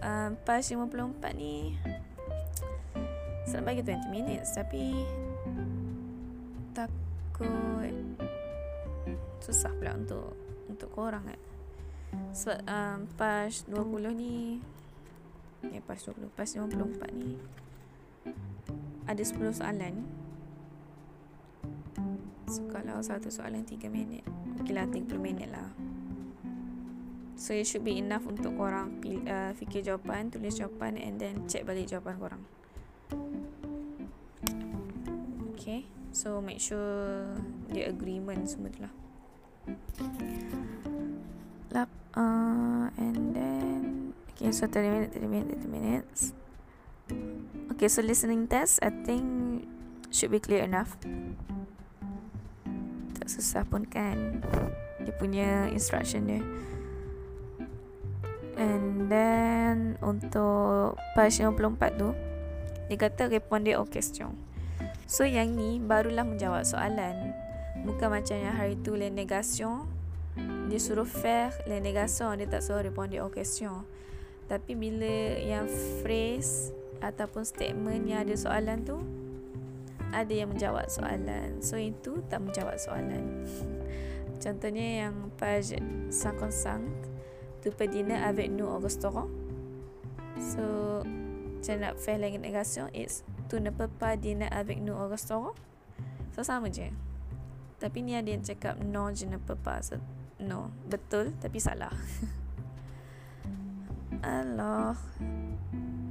uh, 0.01 0.29
pas 0.45 0.61
54 0.61 1.33
ni. 1.37 1.77
Nak 3.53 3.61
bagi 3.69 3.85
20 3.85 4.09
minutes 4.09 4.57
tapi 4.57 5.05
takut 6.73 7.93
susah 9.43 9.69
pula 9.77 9.93
untuk 9.93 10.33
untuk 10.71 10.89
korang 10.89 11.21
kan 11.27 11.39
sebab 12.33 12.59
um, 12.65 12.99
pas 13.13 13.51
20 13.69 14.17
ni 14.17 14.57
eh 15.69 15.83
pas 15.85 15.95
20 15.95 16.33
pas 16.33 16.49
54 16.49 17.13
ni 17.13 17.37
ada 19.05 19.21
10 19.21 19.37
soalan 19.53 19.95
so 22.47 22.65
kalau 22.71 22.99
satu 23.03 23.31
soalan 23.31 23.63
3 23.65 23.87
minit 23.87 24.23
ok 24.59 24.69
lah 24.73 24.87
30 24.87 25.17
minit 25.19 25.49
lah 25.51 25.71
So 27.33 27.51
it 27.51 27.67
should 27.67 27.83
be 27.83 27.99
enough 27.99 28.23
untuk 28.23 28.55
korang 28.55 29.03
uh, 29.27 29.51
fikir 29.57 29.83
jawapan, 29.83 30.31
tulis 30.31 30.55
jawapan 30.55 30.95
and 30.95 31.19
then 31.19 31.43
check 31.49 31.67
balik 31.67 31.91
jawapan 31.91 32.15
korang. 32.15 32.43
Okay. 35.51 35.83
So 36.13 36.39
make 36.39 36.61
sure 36.61 37.35
the 37.73 37.89
agreement 37.89 38.47
semua 38.47 38.71
tu 38.71 38.85
lah. 38.85 38.93
Lap, 41.73 41.89
uh, 42.15 42.87
and 42.95 43.33
then 43.35 43.81
Okay, 44.33 44.51
so 44.51 44.67
30 44.67 44.91
minutes, 44.91 45.13
30 45.15 45.27
minutes, 45.27 45.51
30 45.63 45.67
minutes 45.71 46.19
Okay, 47.73 47.87
so 47.87 48.01
listening 48.03 48.49
test 48.49 48.81
I 48.83 48.91
think 49.07 49.23
should 50.11 50.29
be 50.29 50.41
clear 50.41 50.61
enough 50.65 50.99
Tak 53.23 53.31
susah 53.31 53.63
pun 53.63 53.87
kan 53.87 54.43
Dia 54.99 55.15
punya 55.15 55.71
instruction 55.71 56.27
dia 56.27 56.43
And 58.59 59.07
then 59.07 59.95
untuk 60.03 60.99
page 61.15 61.39
54 61.39 61.95
tu 61.95 62.11
dia 62.91 63.09
kata 63.09 63.31
répondez 63.31 63.73
aux 63.79 63.89
questions. 63.89 64.35
So 65.07 65.25
yang 65.25 65.55
ni 65.57 65.81
barulah 65.81 66.21
menjawab 66.27 66.61
soalan. 66.67 67.33
Bukan 67.87 68.11
macam 68.11 68.37
yang 68.37 68.53
hari 68.53 68.77
tu 68.85 68.93
les 68.93 69.09
négations 69.09 69.89
dia 70.69 70.77
suruh 70.81 71.05
faire 71.05 71.53
les 71.69 71.77
négations 71.81 72.33
dia 72.37 72.45
tak 72.45 72.61
suruh 72.61 72.85
répondez 72.85 73.17
aux 73.23 73.33
questions. 73.33 73.81
Tapi 74.45 74.77
bila 74.77 75.39
yang 75.41 75.65
phrase 76.05 76.75
ataupun 77.01 77.47
statement 77.47 78.05
yang 78.05 78.27
ada 78.27 78.35
soalan 78.37 78.85
tu 78.85 79.01
ada 80.13 80.29
yang 80.29 80.53
menjawab 80.53 80.85
soalan. 80.87 81.59
So 81.59 81.81
itu 81.81 82.21
tak 82.29 82.45
menjawab 82.45 82.77
soalan. 82.77 83.43
Contohnya 84.43 85.09
yang 85.09 85.33
page 85.35 85.73
55 86.13 87.13
tu 87.63 87.71
peux 87.71 87.87
dîner 87.87 88.19
avec 88.19 88.51
nous 88.51 88.67
au 88.67 88.77
restaurant. 88.77 89.31
So, 90.35 90.99
je 91.63 91.71
nak 91.79 91.95
faire 91.95 92.19
la 92.19 92.27
négation 92.27 92.91
is 92.91 93.23
tu 93.47 93.61
ne 93.61 93.71
peux 93.71 93.87
pas 93.87 94.17
dîner 94.17 94.51
avec 94.51 94.81
nous 94.83 94.91
au 94.93 95.07
restaurant. 95.07 95.55
So, 96.35 96.43
sama 96.43 96.67
je. 96.67 96.91
Tapi 97.79 98.03
ni 98.03 98.19
ada 98.19 98.27
yang 98.27 98.43
cakap 98.43 98.75
no, 98.83 99.07
je 99.15 99.23
ne 99.31 99.39
peux 99.39 99.55
pas. 99.55 99.79
So, 99.79 99.95
no, 100.43 100.75
betul 100.91 101.31
tapi 101.39 101.63
salah. 101.63 101.93
Allah. 104.23 104.99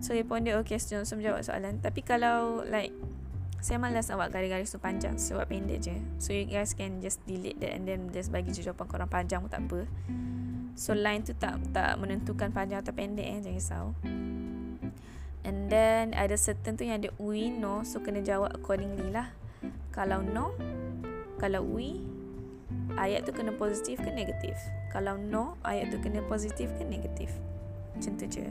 So, 0.00 0.16
dia 0.16 0.24
pun 0.24 0.40
dia 0.48 0.56
okay. 0.56 0.80
So, 0.80 1.04
menjawab 1.04 1.44
soalan. 1.44 1.84
Tapi 1.84 2.00
kalau 2.00 2.64
like 2.64 2.96
saya 3.62 3.78
malas 3.78 4.10
nak 4.10 4.18
buat 4.18 4.30
garis-garis 4.34 4.74
tu 4.74 4.82
panjang 4.82 5.14
So 5.14 5.38
buat 5.38 5.46
pendek 5.46 5.78
je 5.86 5.94
So 6.18 6.34
you 6.34 6.50
guys 6.50 6.74
can 6.74 6.98
just 6.98 7.22
delete 7.30 7.62
that 7.62 7.78
And 7.78 7.86
then 7.86 8.10
just 8.10 8.34
bagi 8.34 8.50
jawapan 8.50 8.86
korang 8.90 9.06
panjang 9.06 9.38
pun 9.38 9.50
tak 9.54 9.62
apa 9.70 9.86
So 10.72 10.96
line 10.96 11.20
tu 11.20 11.36
tak 11.36 11.60
tak 11.76 12.00
menentukan 12.00 12.48
panjang 12.48 12.80
atau 12.80 12.96
pendek 12.96 13.28
eh 13.28 13.38
jangan 13.44 13.56
risau. 13.56 13.86
And 15.44 15.68
then 15.68 16.16
ada 16.16 16.38
certain 16.38 16.78
tu 16.78 16.86
yang 16.88 17.02
ada 17.04 17.10
we 17.20 17.52
no 17.52 17.84
so 17.84 18.00
kena 18.00 18.24
jawab 18.24 18.56
accordingly 18.56 19.12
lah. 19.12 19.36
Kalau 19.92 20.24
no 20.24 20.56
kalau 21.36 21.60
we 21.60 22.00
ayat 22.96 23.28
tu 23.28 23.36
kena 23.36 23.52
positif 23.52 24.00
ke 24.00 24.08
negatif. 24.08 24.56
Kalau 24.88 25.20
no 25.20 25.60
ayat 25.66 25.92
tu 25.92 26.00
kena 26.00 26.24
positif 26.24 26.72
ke 26.80 26.84
negatif. 26.88 27.28
Macam 27.92 28.16
tu 28.16 28.24
je. 28.32 28.48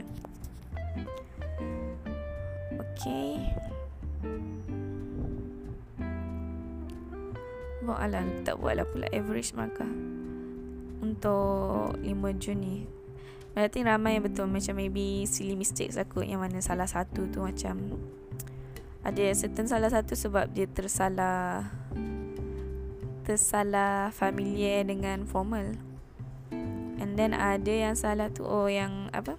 Okay. 2.94 3.50
Buat 7.82 7.98
alam 7.98 8.46
tak 8.46 8.62
buatlah 8.62 8.86
pula 8.86 9.10
average 9.10 9.52
markah 9.58 9.90
untuk 11.02 11.98
5 11.98 12.38
Jun 12.38 12.58
ni. 12.62 12.76
Berarti 13.52 13.84
ramai 13.84 14.16
yang 14.16 14.24
betul 14.24 14.48
Macam 14.48 14.80
maybe 14.80 15.28
silly 15.28 15.56
mistakes 15.56 16.00
aku 16.00 16.24
Yang 16.24 16.40
mana 16.40 16.58
salah 16.64 16.88
satu 16.88 17.28
tu 17.28 17.44
macam 17.44 18.00
Ada 19.04 19.36
certain 19.36 19.68
salah 19.68 19.92
satu 19.92 20.16
sebab 20.16 20.48
dia 20.52 20.64
tersalah 20.68 21.68
Tersalah 23.22 24.10
familiar 24.10 24.82
dengan 24.82 25.22
formal. 25.28 25.78
And 26.98 27.14
then 27.14 27.36
ada 27.36 27.70
yang 27.70 27.94
salah 27.94 28.32
tu 28.32 28.42
Oh 28.42 28.66
yang 28.66 29.12
apa? 29.14 29.38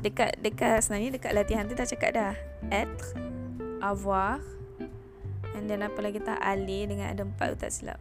Dekat 0.00 0.38
dekat 0.40 0.84
sebenarnya 0.84 1.16
dekat 1.18 1.32
latihan 1.34 1.64
tu 1.66 1.74
dah 1.76 1.88
cakap 1.88 2.10
dah 2.14 2.34
Être 2.70 3.16
Avoir 3.80 4.38
And 5.60 5.68
then 5.68 5.84
apa 5.84 6.00
lagi 6.00 6.24
tak 6.24 6.40
Ali 6.40 6.88
dengan 6.88 7.12
ada 7.12 7.20
empat 7.20 7.52
tu 7.52 7.68
tak 7.68 7.72
silap. 7.76 8.00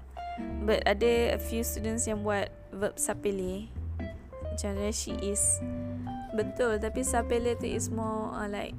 But 0.63 0.79
ada 0.87 1.35
a 1.35 1.39
few 1.43 1.67
students 1.67 2.07
yang 2.07 2.23
buat 2.23 2.47
verb 2.71 2.95
sapele. 2.95 3.67
Macam 4.47 4.79
mana 4.79 4.95
she 4.95 5.11
is 5.19 5.59
Betul 6.31 6.79
tapi 6.79 7.03
sapele 7.03 7.59
tu 7.59 7.67
is 7.67 7.91
more 7.91 8.31
uh, 8.31 8.47
like 8.47 8.71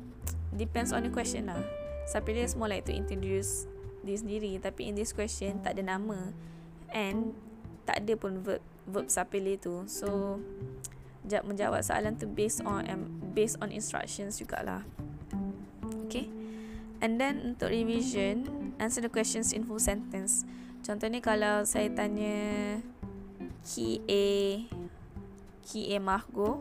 Depends 0.57 0.97
on 0.97 1.05
the 1.05 1.13
question 1.13 1.53
lah. 1.53 1.61
Sapele 2.09 2.41
is 2.41 2.57
more 2.57 2.73
like 2.73 2.89
to 2.89 2.97
introduce 2.97 3.69
diri 4.01 4.17
sendiri 4.17 4.53
Tapi 4.65 4.89
in 4.89 4.97
this 4.97 5.13
question 5.13 5.61
tak 5.61 5.77
ada 5.77 5.85
nama. 5.85 6.33
And 6.89 7.37
tak 7.85 8.09
ada 8.09 8.17
pun 8.17 8.41
verb, 8.41 8.65
verb 8.89 9.13
sapele 9.13 9.61
tu. 9.61 9.85
So 9.85 10.41
menjawab 11.29 11.85
soalan 11.85 12.17
tu 12.17 12.25
based 12.25 12.65
on 12.65 12.89
um, 12.89 13.05
based 13.37 13.61
on 13.61 13.69
instructions 13.69 14.41
jugalah. 14.41 14.89
Okay. 16.09 16.40
And 17.01 17.17
then 17.17 17.57
untuk 17.57 17.73
revision, 17.73 18.45
answer 18.77 19.01
the 19.01 19.09
questions 19.09 19.57
in 19.57 19.65
full 19.65 19.81
sentence. 19.81 20.45
Contohnya 20.85 21.21
kalau 21.21 21.65
saya 21.65 21.89
tanya 21.93 22.81
Qui 23.65 24.01
est 24.09 24.69
Qui 25.65 25.93
est 25.93 26.01
Margot 26.01 26.61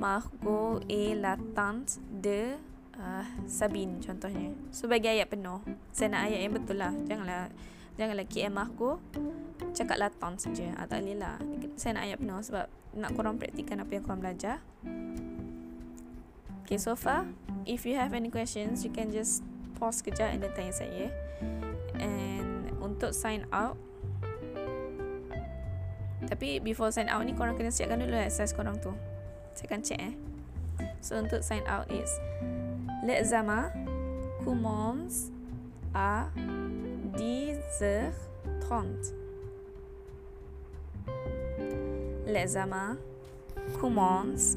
Margot 0.00 0.80
est 0.88 1.14
la 1.14 1.36
tante 1.54 2.00
de 2.10 2.56
uh, 2.98 3.24
Sabine 3.46 4.00
contohnya. 4.00 4.52
So 4.72 4.88
bagi 4.88 5.12
ayat 5.12 5.32
penuh. 5.32 5.60
Saya 5.92 6.12
nak 6.12 6.22
ayat 6.28 6.40
yang 6.44 6.54
betul 6.56 6.76
lah. 6.80 6.92
Janganlah 7.08 7.52
Janganlah 7.96 8.26
Qui 8.28 8.40
est 8.44 8.52
Margot 8.52 9.00
Cakap 9.72 9.96
la 9.96 10.08
tante 10.12 10.44
saja. 10.44 10.76
Ah, 10.76 10.88
Tak 10.88 11.04
boleh 11.04 11.16
lah. 11.16 11.36
Saya 11.76 12.00
nak 12.00 12.04
ayat 12.04 12.18
penuh 12.20 12.40
sebab 12.40 12.66
Nak 13.00 13.10
korang 13.16 13.36
praktikan 13.40 13.80
apa 13.80 13.90
yang 13.96 14.04
korang 14.04 14.20
belajar. 14.20 14.60
Okay 16.64 16.80
so 16.80 16.96
far 16.96 17.28
If 17.68 17.84
you 17.84 17.96
have 18.00 18.16
any 18.16 18.32
questions 18.32 18.84
You 18.84 18.92
can 18.92 19.12
just 19.12 19.44
Pause 19.78 20.06
kejap 20.06 20.30
And 20.34 20.40
then 20.42 20.52
tanya 20.54 20.72
saya 20.74 21.06
And 21.98 22.70
untuk 22.82 23.14
sign 23.14 23.48
out 23.54 23.78
tapi 26.24 26.56
before 26.56 26.88
sign 26.88 27.12
out 27.12 27.20
ni 27.28 27.36
korang 27.36 27.52
kena 27.52 27.68
siapkan 27.68 28.00
dulu 28.00 28.16
exercise 28.16 28.56
korang 28.56 28.80
tu 28.80 28.96
saya 29.52 29.68
akan 29.68 29.80
check 29.84 30.00
eh 30.00 30.16
So 31.04 31.20
untuk 31.20 31.44
sign 31.44 31.60
out 31.68 31.84
is 31.92 32.08
L'examen 33.04 33.70
commence 34.42 35.30
à 35.92 36.28
10h30. 37.14 39.12
L'examen 42.26 42.96
commence 43.78 44.56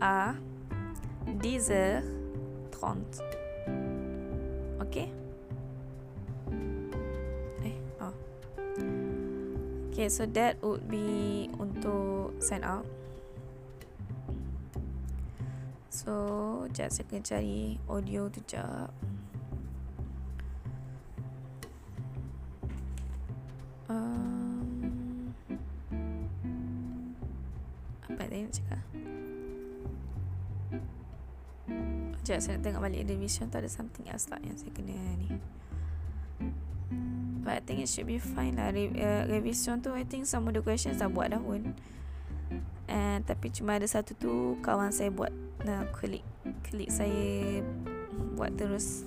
à 0.00 0.34
10h30. 1.26 2.02
Ok? 4.76 4.96
Eh, 7.64 7.76
oh. 8.00 8.14
Okay, 9.88 10.08
so 10.12 10.28
that 10.36 10.60
would 10.60 10.84
be 10.84 11.48
untuk 11.56 12.36
sign 12.44 12.60
out. 12.60 12.84
So, 15.88 16.68
sekejap 16.76 16.92
saya 16.92 17.04
kena 17.08 17.24
cari 17.24 17.80
audio 17.88 18.28
tu 18.28 18.44
sekejap. 18.44 18.92
Um, 23.88 25.32
apa 28.04 28.22
tadi 28.28 28.44
nak 28.44 28.52
cakap? 28.52 28.84
Sekejap 32.26 32.42
saya 32.42 32.58
nak 32.58 32.62
tengok 32.66 32.82
balik 32.82 33.06
revision 33.06 33.46
tu 33.46 33.54
ada 33.54 33.70
something 33.70 34.02
else 34.10 34.26
tak 34.26 34.42
yang 34.42 34.58
saya 34.58 34.74
kena 34.74 34.98
ni. 35.22 35.38
But 37.46 37.54
I 37.54 37.62
think 37.62 37.78
it 37.78 37.86
should 37.86 38.10
be 38.10 38.18
fine 38.18 38.58
lah. 38.58 38.74
Re- 38.74 38.98
uh, 38.98 39.30
revision 39.30 39.78
tu 39.78 39.94
I 39.94 40.02
think 40.02 40.26
some 40.26 40.42
of 40.50 40.58
the 40.58 40.58
questions 40.58 40.98
dah 40.98 41.06
buat 41.06 41.30
dah 41.30 41.38
pun. 41.38 41.78
And 42.90 43.22
tapi 43.22 43.54
cuma 43.54 43.78
ada 43.78 43.86
satu 43.86 44.18
tu 44.18 44.58
kawan 44.58 44.90
saya 44.90 45.14
buat 45.14 45.30
Nah, 45.62 45.86
klik 45.94 46.26
klik 46.66 46.90
saya 46.90 47.62
buat 48.34 48.50
terus 48.58 49.06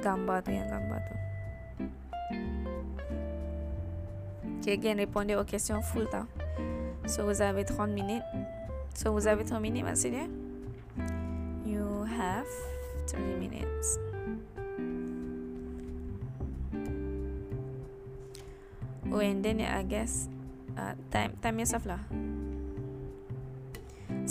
gambar 0.00 0.40
tu 0.44 0.56
yang 0.56 0.72
gambar 0.72 0.96
tu. 1.04 1.14
Okay, 4.64 4.80
again, 4.80 4.96
répondez 4.96 5.36
aux 5.36 5.44
questions 5.44 5.84
full 5.84 6.08
tau. 6.08 6.24
So, 7.04 7.28
vous 7.28 7.44
avez 7.44 7.68
30 7.68 7.92
minutes. 7.92 8.24
So, 8.96 9.12
vous 9.12 9.28
avez 9.28 9.44
30 9.44 9.60
minutes 9.60 9.84
maksudnya? 9.84 10.41
Have 12.12 12.48
30 13.08 13.40
minutes. 13.40 13.98
Oh, 19.12 19.20
and 19.20 19.44
then 19.44 19.60
I 19.60 19.82
guess 19.82 20.28
uh, 20.76 20.92
time 21.08 21.36
time 21.40 21.56
yourself 21.56 21.84
lah. 21.88 22.00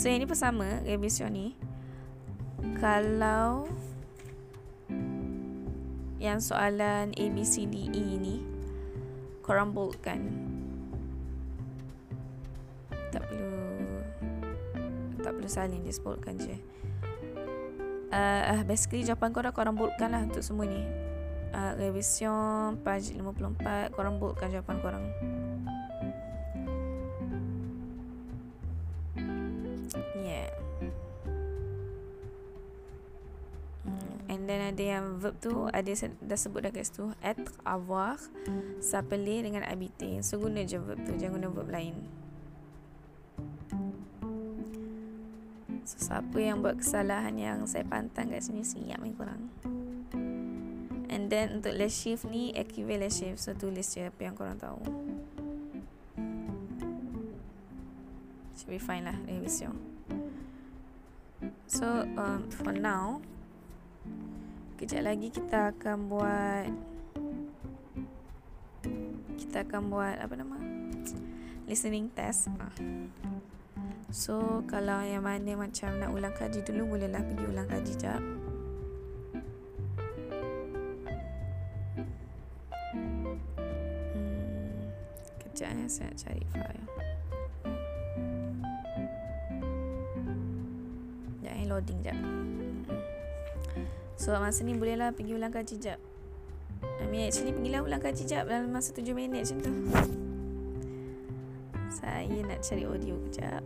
So 0.02 0.08
yang 0.08 0.24
ni 0.24 0.28
pun 0.30 0.40
sama 0.40 0.82
Revision 0.88 1.36
ni 1.36 1.54
Kalau 2.80 3.68
Yang 6.22 6.54
soalan 6.54 7.12
A, 7.18 7.26
B, 7.34 7.38
C, 7.44 7.68
D, 7.68 7.92
E 7.92 8.16
ni 8.16 8.40
Korang 9.44 9.76
boldkan 9.76 10.26
Tak 13.12 13.26
perlu 13.28 13.52
Tak 15.20 15.32
perlu 15.36 15.50
salin 15.50 15.84
Just 15.84 16.02
boldkan 16.02 16.40
je 16.40 16.56
uh, 18.12 18.62
Basically 18.68 19.08
jawapan 19.08 19.32
korang 19.32 19.56
Korang 19.56 19.76
boldkan 19.80 20.14
lah 20.14 20.22
Untuk 20.28 20.44
semua 20.44 20.68
ni. 20.68 20.84
Uh, 21.52 21.76
Revision 21.80 22.80
Page 22.84 23.16
54 23.16 23.96
Korang 23.96 24.20
boldkan 24.20 24.52
jawapan 24.52 24.78
korang. 24.80 25.06
Dan 34.52 34.76
ada 34.76 34.84
yang 34.84 35.16
verb 35.16 35.40
tu 35.40 35.72
ada 35.72 35.88
dah 36.20 36.36
sebut 36.36 36.68
dah 36.68 36.76
kat 36.76 36.84
situ 36.84 37.08
être 37.24 37.56
avoir 37.64 38.20
s'appeler 38.84 39.48
dengan 39.48 39.64
habiter 39.64 40.20
so 40.20 40.44
guna 40.44 40.68
je 40.68 40.76
verb 40.76 41.00
tu 41.08 41.16
jangan 41.16 41.40
guna 41.40 41.48
verb 41.56 41.72
lain 41.72 41.96
so 45.84 45.98
siapa 45.98 46.38
yang 46.38 46.62
buat 46.62 46.78
kesalahan 46.80 47.36
yang 47.38 47.66
saya 47.66 47.86
pantang 47.86 48.30
kat 48.30 48.46
sini 48.46 48.62
siap 48.62 49.02
main 49.02 49.14
korang 49.18 49.50
and 51.12 51.28
then 51.28 51.60
untuk 51.60 51.76
last 51.76 52.00
shift 52.00 52.24
ni 52.32 52.56
equivalent 52.56 53.12
shift. 53.12 53.44
So 53.44 53.52
tulis 53.52 53.92
je 53.92 54.08
apa 54.08 54.22
yang 54.24 54.36
korang 54.36 54.56
tahu. 54.56 54.80
Should 58.56 58.72
be 58.72 58.80
fine 58.80 59.04
lah. 59.04 59.18
Revision 59.28 60.02
so 61.72 62.06
um, 62.20 62.46
for 62.52 62.76
now 62.76 63.24
Kejap 64.78 65.06
lagi 65.06 65.30
kita 65.30 65.74
akan 65.78 66.10
buat 66.10 66.70
Kita 69.38 69.66
akan 69.66 69.82
buat 69.94 70.18
Apa 70.18 70.34
nama? 70.38 70.58
Listening 71.70 72.10
test. 72.12 72.50
Ah. 72.60 72.74
So 74.12 74.68
Kalau 74.68 75.00
yang 75.08 75.24
mana 75.24 75.56
macam 75.56 75.96
Nak 75.96 76.12
ulang 76.12 76.36
kaji 76.36 76.60
dulu 76.68 76.96
Bolehlah 76.96 77.24
pergi 77.24 77.46
ulang 77.48 77.68
kaji 77.72 77.94
jap 77.96 78.20
hmm, 82.92 83.40
Kejap 85.48 85.72
ya 85.72 85.88
Saya 85.88 86.12
nak 86.12 86.18
cari 86.20 86.44
file. 86.52 86.86
Jangan 91.40 91.66
loading 91.72 92.00
jap 92.04 92.20
So 94.20 94.36
masa 94.38 94.68
ni 94.68 94.76
bolehlah 94.76 95.16
pergi 95.16 95.40
ulang 95.40 95.56
kaji 95.56 95.76
jap 95.80 96.00
I 96.84 97.08
mean 97.08 97.32
actually 97.32 97.56
pergilah 97.56 97.82
ulang 97.88 98.04
kaji 98.04 98.28
jap 98.28 98.44
Dalam 98.44 98.76
masa 98.76 98.92
7 98.92 99.16
minit 99.16 99.48
macam 99.48 99.58
tu. 99.64 99.72
Saya 101.92 102.40
nak 102.44 102.60
cari 102.60 102.84
audio 102.84 103.16
kejap 103.30 103.64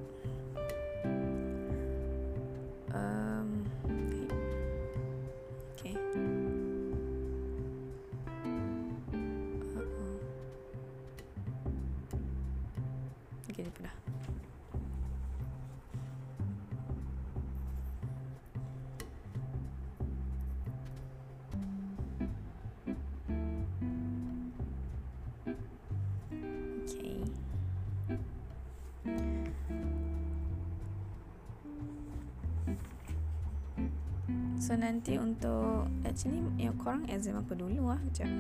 nanti 35.06 35.22
untuk 35.22 35.86
Actually 36.02 36.42
yang 36.58 36.74
korang 36.82 37.06
exam 37.06 37.38
apa 37.38 37.54
dulu 37.54 37.94
lah 37.94 38.02
Sekejap 38.10 38.34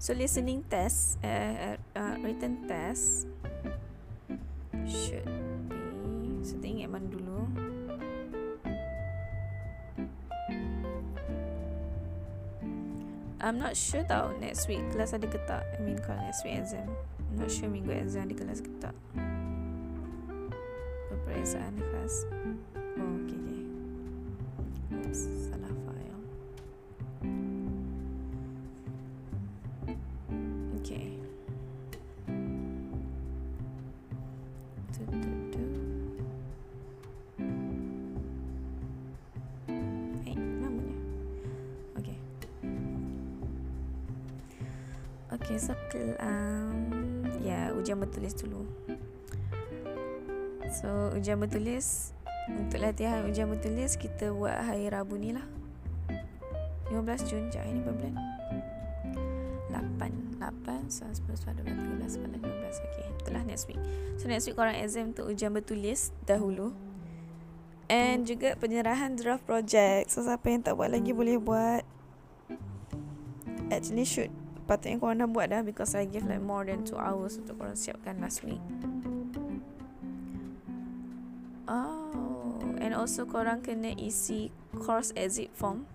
So 0.00 0.16
listening 0.16 0.64
test 0.64 1.20
uh, 1.20 1.76
uh, 1.92 2.16
Written 2.24 2.64
test 2.64 3.28
Should 4.88 5.28
be 5.68 6.40
So 6.40 6.56
ingat 6.64 6.88
mana 6.88 7.04
dulu? 7.12 7.44
I'm 13.44 13.60
not 13.60 13.76
sure 13.76 14.00
tau 14.08 14.32
Next 14.40 14.72
week 14.72 14.80
kelas 14.96 15.12
ada 15.12 15.28
ke 15.28 15.36
tak? 15.44 15.68
I 15.76 15.84
mean 15.84 16.00
kalau 16.00 16.24
next 16.24 16.48
week 16.48 16.56
exam 16.56 16.88
I'm 17.28 17.36
not 17.36 17.52
sure 17.52 17.68
minggu 17.68 17.92
exam 17.92 18.24
ada 18.24 18.34
kelas 18.40 18.64
ke 18.64 18.72
tak. 18.80 18.96
Peperiksaan 21.12 21.76
khas 21.76 22.24
Oh 22.96 23.20
okay, 23.20 23.36
okay. 23.36 23.51
Du, 34.92 35.08
du. 35.50 35.64
Eh, 40.28 40.36
namanya. 40.36 40.96
Okay. 41.98 42.18
Okay, 45.32 45.56
so 45.58 45.74
um, 46.22 47.26
ya 47.42 47.66
yeah, 47.66 47.66
ujian 47.74 47.98
bertulis 47.98 48.36
dulu. 48.38 48.62
So 50.70 51.10
ujian 51.18 51.42
bertulis 51.42 52.14
untuk 52.50 52.78
latihan 52.82 53.22
ujian 53.28 53.46
bertulis 53.46 53.94
kita 53.94 54.34
buat 54.34 54.56
hari 54.58 54.90
Rabu 54.90 55.14
ni 55.20 55.36
lah 55.36 55.46
15 56.90 57.28
Jun 57.30 57.48
Sekejap 57.48 57.64
ini 57.68 57.80
berapa 57.84 57.98
bulan 57.98 58.14
8 59.70 60.40
8 60.42 60.90
9, 60.90 61.22
10, 61.22 61.38
11, 61.38 62.18
12, 62.18 62.18
13, 62.18 62.42
14 62.42 62.86
Ok 62.86 62.96
itulah 63.22 63.42
next 63.46 63.64
week 63.70 63.80
So 64.18 64.26
next 64.26 64.44
week 64.50 64.58
korang 64.58 64.76
exam 64.76 65.14
untuk 65.14 65.30
ujian 65.30 65.54
bertulis 65.54 66.10
dahulu 66.26 66.74
And 67.92 68.24
juga 68.24 68.56
penyerahan 68.56 69.20
draft 69.20 69.44
project. 69.44 70.08
So 70.08 70.24
siapa 70.24 70.48
yang 70.48 70.64
tak 70.64 70.80
buat 70.80 70.88
lagi 70.88 71.12
boleh 71.12 71.36
buat. 71.36 71.84
Actually 73.68 74.08
should 74.08 74.32
patutnya 74.64 74.96
korang 74.96 75.20
dah 75.20 75.28
buat 75.28 75.52
dah 75.52 75.60
because 75.60 75.92
I 75.92 76.08
give 76.08 76.24
like 76.24 76.40
more 76.40 76.64
than 76.64 76.88
2 76.88 76.96
hours 76.96 77.36
untuk 77.36 77.60
korang 77.60 77.76
siapkan 77.76 78.16
last 78.24 78.48
week. 78.48 78.62
Also 83.02 83.26
korang 83.26 83.66
kena 83.66 83.98
isi 83.98 84.54
course 84.78 85.10
exit 85.18 85.50
form. 85.50 85.90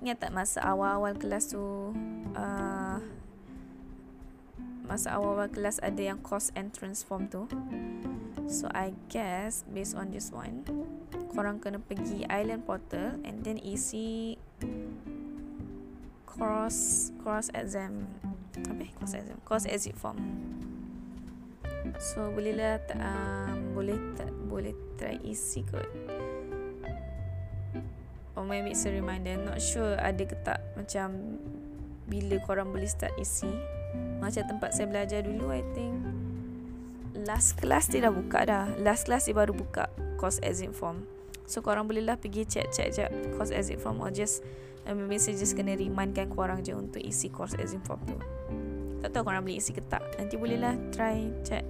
Ingat 0.00 0.16
tak 0.22 0.32
masa 0.32 0.64
awal-awal 0.64 1.12
kelas 1.12 1.52
tu 1.52 1.92
uh, 2.32 2.98
Masa 4.88 5.12
awal-awal 5.12 5.52
kelas 5.52 5.76
ada 5.84 6.00
yang 6.00 6.24
course 6.24 6.48
entrance 6.56 7.04
form 7.04 7.28
tu 7.28 7.44
So 8.48 8.64
I 8.72 8.96
guess 9.12 9.60
based 9.68 9.92
on 9.92 10.08
this 10.08 10.32
one 10.32 10.64
Korang 11.36 11.60
kena 11.60 11.84
pergi 11.84 12.24
island 12.32 12.64
portal 12.64 13.20
And 13.28 13.44
then 13.44 13.60
isi 13.60 14.40
Cross 16.24 17.12
Cross 17.20 17.52
exam 17.52 18.08
Apa 18.56 18.80
eh? 18.80 18.90
Cross 18.96 19.12
exam 19.20 19.36
Cross 19.44 19.68
exit 19.68 20.00
form 20.00 20.16
So 22.00 22.32
bolehlah 22.32 22.80
um, 22.96 23.76
Boleh 23.76 23.99
Boleh 24.50 24.74
try 24.98 25.16
isi 25.22 25.62
kot. 25.62 25.86
Or 28.40 28.48
maybe 28.48 28.72
it's 28.72 28.86
a 28.86 28.90
reminder 28.90 29.36
Not 29.36 29.60
sure 29.60 29.98
ada 30.00 30.22
ke 30.22 30.32
tak 30.40 30.64
Macam 30.72 31.36
Bila 32.08 32.40
korang 32.46 32.70
boleh 32.70 32.88
start 32.88 33.12
isi 33.18 33.50
Macam 34.22 34.48
tempat 34.48 34.72
saya 34.72 34.86
belajar 34.88 35.20
dulu 35.26 35.50
I 35.50 35.62
think 35.76 35.94
Last 37.20 37.60
class 37.60 37.90
dia 37.90 38.08
dah 38.08 38.14
buka 38.14 38.48
dah. 38.48 38.64
Last 38.80 39.04
class 39.10 39.28
dia 39.28 39.36
baru 39.36 39.52
buka 39.52 39.92
Course 40.16 40.40
exit 40.40 40.72
form. 40.72 41.04
So 41.44 41.60
korang 41.60 41.84
bolehlah 41.90 42.16
pergi 42.16 42.48
check-check 42.48 42.88
je 42.96 43.04
Course 43.36 43.52
exit 43.52 43.76
form 43.76 44.00
Or 44.00 44.08
just 44.08 44.40
uh, 44.88 44.96
Maybe 44.96 45.20
saya 45.20 45.36
just 45.36 45.52
kena 45.58 45.76
remindkan 45.76 46.32
korang 46.32 46.64
je 46.64 46.72
Untuk 46.72 47.02
isi 47.02 47.28
course 47.28 47.58
exit 47.60 47.82
form 47.84 48.00
tu. 48.08 48.16
Tak 49.00 49.16
tahu 49.16 49.32
korang 49.32 49.44
boleh 49.44 49.56
isi 49.56 49.72
ke 49.72 49.80
tak. 49.88 50.04
Nanti 50.20 50.36
bolehlah 50.36 50.76
try 50.92 51.28
check 51.40 51.64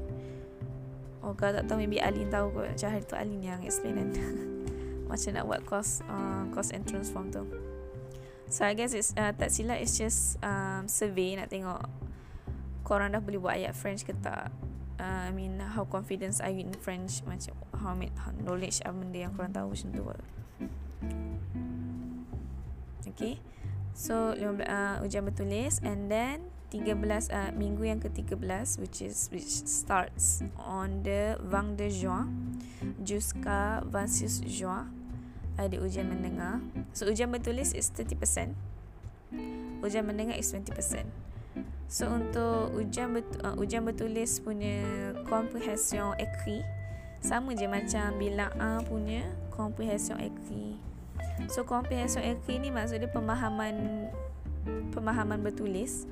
Oh 1.20 1.36
kalau 1.36 1.60
tak 1.60 1.68
tahu 1.68 1.84
Maybe 1.84 2.00
Alin 2.00 2.32
tahu 2.32 2.48
kot 2.52 2.72
Macam 2.72 2.88
hari 2.88 3.04
tu 3.04 3.16
Alin 3.16 3.40
yang 3.44 3.60
explain 3.60 3.96
kan 4.12 4.36
macam 5.10 5.30
nak 5.34 5.44
buat 5.50 5.60
course 5.66 6.06
uh, 6.06 6.46
course 6.54 6.70
entrance 6.70 7.10
form 7.10 7.34
tu. 7.34 7.42
So 8.46 8.62
I 8.62 8.78
guess 8.78 8.94
it's 8.94 9.10
uh, 9.18 9.34
tak 9.34 9.50
silap 9.50 9.82
it's 9.82 9.98
just 9.98 10.38
um, 10.38 10.86
survey 10.86 11.34
nak 11.34 11.50
tengok 11.50 11.82
korang 12.86 13.10
dah 13.10 13.18
boleh 13.18 13.42
buat 13.42 13.58
ayat 13.58 13.74
French 13.74 14.06
ke 14.06 14.14
tak. 14.22 14.54
Uh, 15.02 15.26
I 15.26 15.34
mean 15.34 15.58
how 15.58 15.82
confidence 15.82 16.38
are 16.38 16.54
you 16.54 16.62
in 16.62 16.70
French 16.78 17.26
macam 17.26 17.58
how 17.74 17.94
many 17.98 18.14
knowledge 18.46 18.78
apa 18.86 18.94
benda 18.94 19.18
yang 19.18 19.34
korang 19.34 19.50
tahu 19.50 19.74
macam 19.74 19.88
tu. 19.90 20.02
Okay. 23.10 23.42
So 23.90 24.38
15 24.38 24.62
uh, 24.62 25.02
ujian 25.02 25.26
bertulis 25.26 25.82
and 25.82 26.06
then 26.06 26.46
13 26.70 27.34
uh, 27.34 27.50
minggu 27.58 27.82
yang 27.82 27.98
ke-13 27.98 28.78
which 28.78 29.02
is 29.02 29.26
which 29.34 29.66
starts 29.66 30.46
on 30.56 31.02
the 31.02 31.34
20 31.42 31.74
de 31.74 31.90
juin 31.90 32.30
jusqu'à 33.02 33.82
26 33.90 34.46
juin 34.46 34.86
ada 35.60 35.76
ujian 35.76 36.08
mendengar. 36.08 36.64
So 36.96 37.04
ujian 37.10 37.28
bertulis 37.28 37.76
is 37.76 37.92
30%. 37.92 38.56
Ujian 39.84 40.04
mendengar 40.08 40.40
is 40.40 40.48
20%. 40.48 41.04
So 41.90 42.06
untuk 42.06 42.72
ujian 42.78 43.12
bet, 43.12 43.26
uh, 43.42 43.58
ujian 43.58 43.82
bertulis 43.84 44.38
punya 44.40 45.12
comprehension 45.26 46.14
écrit 46.16 46.62
sama 47.20 47.52
je 47.52 47.68
macam 47.68 48.16
bila 48.16 48.48
A 48.56 48.80
punya 48.86 49.26
comprehension 49.52 50.16
écrit. 50.16 50.80
So 51.52 51.66
comprehension 51.66 52.24
écrit 52.24 52.62
ni 52.62 52.72
maksud 52.72 53.04
dia 53.04 53.10
pemahaman 53.12 54.08
pemahaman 54.92 55.40
bertulis. 55.40 56.04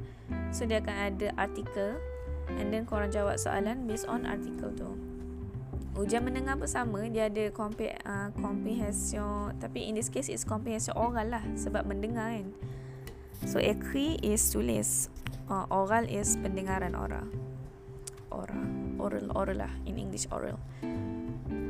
So 0.54 0.64
dia 0.64 0.80
akan 0.80 0.96
ada 0.96 1.28
artikel. 1.36 1.98
And 2.48 2.72
then 2.72 2.88
korang 2.88 3.12
jawab 3.12 3.36
soalan 3.36 3.84
based 3.84 4.08
on 4.08 4.24
artikel 4.24 4.72
tu. 4.72 4.88
Ujian 5.98 6.22
mendengar 6.24 6.56
pun 6.56 6.70
sama. 6.70 7.04
Dia 7.10 7.28
ada 7.28 7.50
kompi, 7.50 7.90
uh, 8.06 8.30
comprehension. 8.38 9.52
Tapi 9.58 9.90
in 9.90 9.98
this 9.98 10.08
case 10.08 10.30
It's 10.30 10.46
comprehension 10.46 10.94
oral 10.94 11.28
lah. 11.28 11.44
Sebab 11.58 11.84
mendengar 11.84 12.32
kan. 12.32 12.48
So 13.44 13.58
écrit 13.58 14.22
is 14.22 14.40
tulis. 14.50 15.12
Uh, 15.48 15.64
Oral 15.72 16.04
is 16.04 16.36
pendengaran 16.38 16.92
oral. 16.92 17.24
Oral. 18.28 18.66
Oral 19.00 19.26
Oral 19.32 19.58
lah. 19.64 19.72
In 19.84 19.96
English 19.98 20.28
oral. 20.30 20.60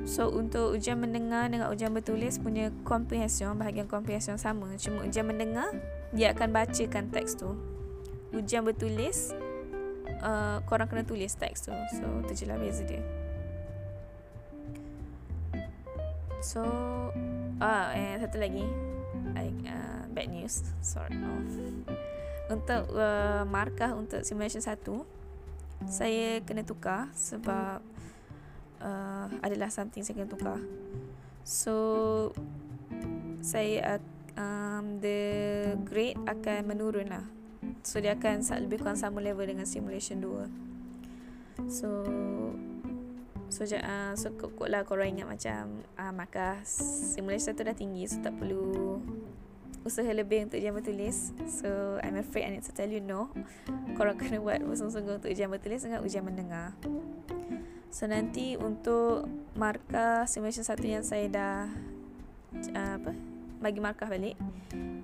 So 0.08 0.32
untuk 0.32 0.72
ujian 0.72 1.04
mendengar 1.04 1.52
Dengan 1.52 1.68
ujian 1.68 1.92
bertulis 1.92 2.40
Punya 2.40 2.72
comprehension 2.80 3.52
Bahagian 3.60 3.84
comprehension 3.84 4.40
sama. 4.40 4.72
Cuma 4.80 5.04
ujian 5.04 5.28
mendengar 5.28 5.68
Dia 6.12 6.32
akan 6.32 6.48
bacakan 6.52 7.12
teks 7.12 7.36
tu. 7.36 7.52
Ujian 8.32 8.60
bertulis 8.60 9.32
uh, 10.20 10.60
Korang 10.64 10.88
kena 10.88 11.04
tulis 11.04 11.32
teks 11.36 11.68
tu. 11.68 11.72
So 11.96 12.06
tu 12.24 12.32
je 12.34 12.44
lah 12.48 12.56
beza 12.56 12.84
dia. 12.84 13.02
So 16.40 16.62
ah 17.60 17.92
eh 17.92 18.16
satu 18.20 18.40
lagi. 18.40 18.64
I, 19.34 19.50
uh, 19.68 20.02
bad 20.12 20.28
news. 20.32 20.64
Sort 20.80 21.12
of. 21.12 21.46
Untuk 22.48 22.88
uh, 22.96 23.44
markah 23.44 23.92
untuk 23.92 24.24
simulation 24.24 24.64
1 24.64 24.80
saya 25.86 26.42
kena 26.42 26.66
tukar 26.66 27.06
sebab 27.14 27.78
uh, 28.82 29.26
adalah 29.44 29.70
something 29.70 30.02
saya 30.02 30.18
kena 30.18 30.30
tukar. 30.32 30.58
So 31.46 31.74
saya 33.38 33.96
uh, 33.96 34.00
um, 34.38 35.02
the 35.02 35.20
grade 35.82 36.16
akan 36.30 36.70
menurun 36.70 37.10
lah 37.10 37.26
so 37.82 37.98
dia 37.98 38.14
akan 38.14 38.46
lebih 38.62 38.80
kurang 38.86 38.96
sama 38.96 39.18
level 39.18 39.44
dengan 39.44 39.66
simulation 39.66 40.22
2 40.22 41.66
so 41.66 41.90
So 43.48 43.64
uh, 43.64 44.12
so 44.12 44.28
kok 44.36 44.60
lah 44.68 44.84
korang 44.84 45.16
ingat 45.16 45.24
macam 45.24 45.80
uh, 45.96 46.12
maka 46.12 46.60
simulasi 46.68 47.48
satu 47.48 47.64
dah 47.64 47.72
tinggi 47.72 48.04
so 48.04 48.20
tak 48.20 48.36
perlu 48.36 49.00
usaha 49.88 50.12
lebih 50.12 50.44
untuk 50.44 50.60
ujian 50.60 50.76
bertulis. 50.76 51.32
So 51.48 51.96
I'm 52.04 52.20
afraid 52.20 52.44
I 52.44 52.50
need 52.60 52.68
to 52.68 52.76
tell 52.76 52.92
you 52.92 53.00
no. 53.00 53.32
Korang 53.96 54.20
kena 54.20 54.44
buat 54.44 54.60
bersungguh-sungguh 54.60 55.24
untuk 55.24 55.32
ujian 55.32 55.48
bertulis 55.48 55.80
dengan 55.80 56.04
ujian 56.04 56.28
mendengar. 56.28 56.76
So 57.88 58.04
nanti 58.04 58.60
untuk 58.60 59.24
markah 59.56 60.28
simulation 60.28 60.68
satu 60.68 60.84
yang 60.84 61.00
saya 61.00 61.26
dah 61.32 61.72
uh, 62.76 62.94
apa 63.00 63.16
bagi 63.58 63.78
markah 63.82 64.08
balik. 64.10 64.38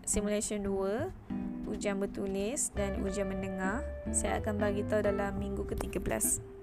Simulation 0.07 0.63
2 0.63 1.71
ujian 1.75 1.99
bertulis 1.99 2.71
dan 2.75 3.03
ujian 3.03 3.27
mendengar. 3.27 3.83
Saya 4.15 4.39
akan 4.39 4.63
bagi 4.63 4.87
tahu 4.87 5.03
dalam 5.03 5.37
minggu 5.39 5.67
ke-13 5.67 6.55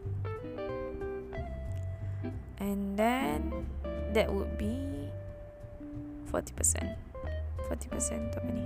and 2.62 2.94
then 2.94 3.52
that 4.14 4.30
would 4.30 4.54
be 4.56 5.10
40% 6.30 6.54
40% 7.66 8.30
untuk 8.30 8.44
ni? 8.54 8.64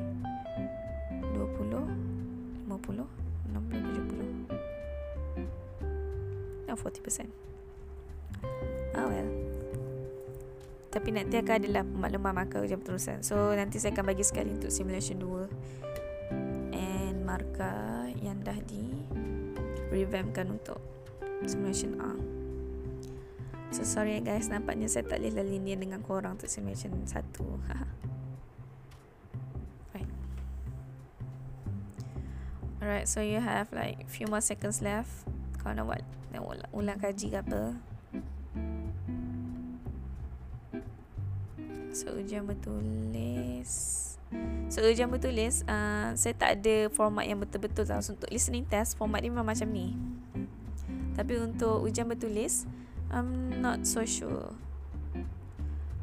20 1.34 1.48
50 2.68 2.68
60 2.68 3.08
70 3.56 3.56
no 6.68 6.76
40% 6.76 7.32
oh 9.00 9.08
well 9.08 9.45
tapi 10.96 11.12
nanti 11.12 11.36
akan 11.36 11.56
adalah 11.60 11.84
makluman 11.84 12.32
markah 12.32 12.64
ujian 12.64 12.80
berterusan 12.80 13.20
so 13.20 13.52
nanti 13.52 13.84
saya 13.84 13.92
akan 13.92 14.16
bagi 14.16 14.24
sekali 14.24 14.56
untuk 14.56 14.72
simulation 14.72 15.20
2 15.20 16.72
and 16.72 17.20
markah 17.28 18.08
yang 18.24 18.40
dah 18.40 18.56
di 18.64 18.96
revampkan 19.92 20.56
untuk 20.56 20.80
simulation 21.44 22.00
A. 22.00 22.12
So 23.76 23.84
sorry 23.84 24.24
guys 24.24 24.48
Nampaknya 24.48 24.88
saya 24.88 25.04
tak 25.04 25.20
boleh 25.20 25.44
linier 25.44 25.76
dengan 25.76 26.00
korang 26.00 26.40
Untuk 26.40 26.48
simulation 26.48 26.96
satu. 27.04 27.44
Right. 29.96 30.12
Alright 32.80 33.08
so 33.08 33.20
you 33.20 33.40
have 33.44 33.72
like 33.76 34.08
Few 34.08 34.28
more 34.32 34.44
seconds 34.44 34.80
left. 34.80 35.28
Kau 35.60 35.76
nak 35.76 35.92
buat 35.92 36.04
Nak 36.32 36.42
ulang, 36.44 36.72
ulang 36.72 37.00
kaji 37.00 37.36
ke 37.36 37.40
apa 37.44 37.76
So 41.96 42.12
ujian 42.12 42.44
bertulis. 42.44 43.72
So 44.68 44.84
ujian 44.84 45.08
bertulis 45.08 45.64
uh, 45.64 46.12
Saya 46.20 46.36
tak 46.36 46.60
ada 46.60 46.92
format 46.92 47.24
yang 47.24 47.40
betul-betul 47.40 47.88
tau. 47.88 48.04
So, 48.04 48.20
Untuk 48.20 48.28
listening 48.28 48.68
test 48.68 49.00
Format 49.00 49.24
dia 49.24 49.32
memang 49.32 49.48
macam 49.48 49.72
ni. 49.72 49.96
Tapi 51.16 51.40
untuk 51.40 51.80
ujian 51.88 52.04
bertulis 52.12 52.68
I'm 53.16 53.64
not 53.64 53.88
so 53.88 54.04
sure. 54.04 54.52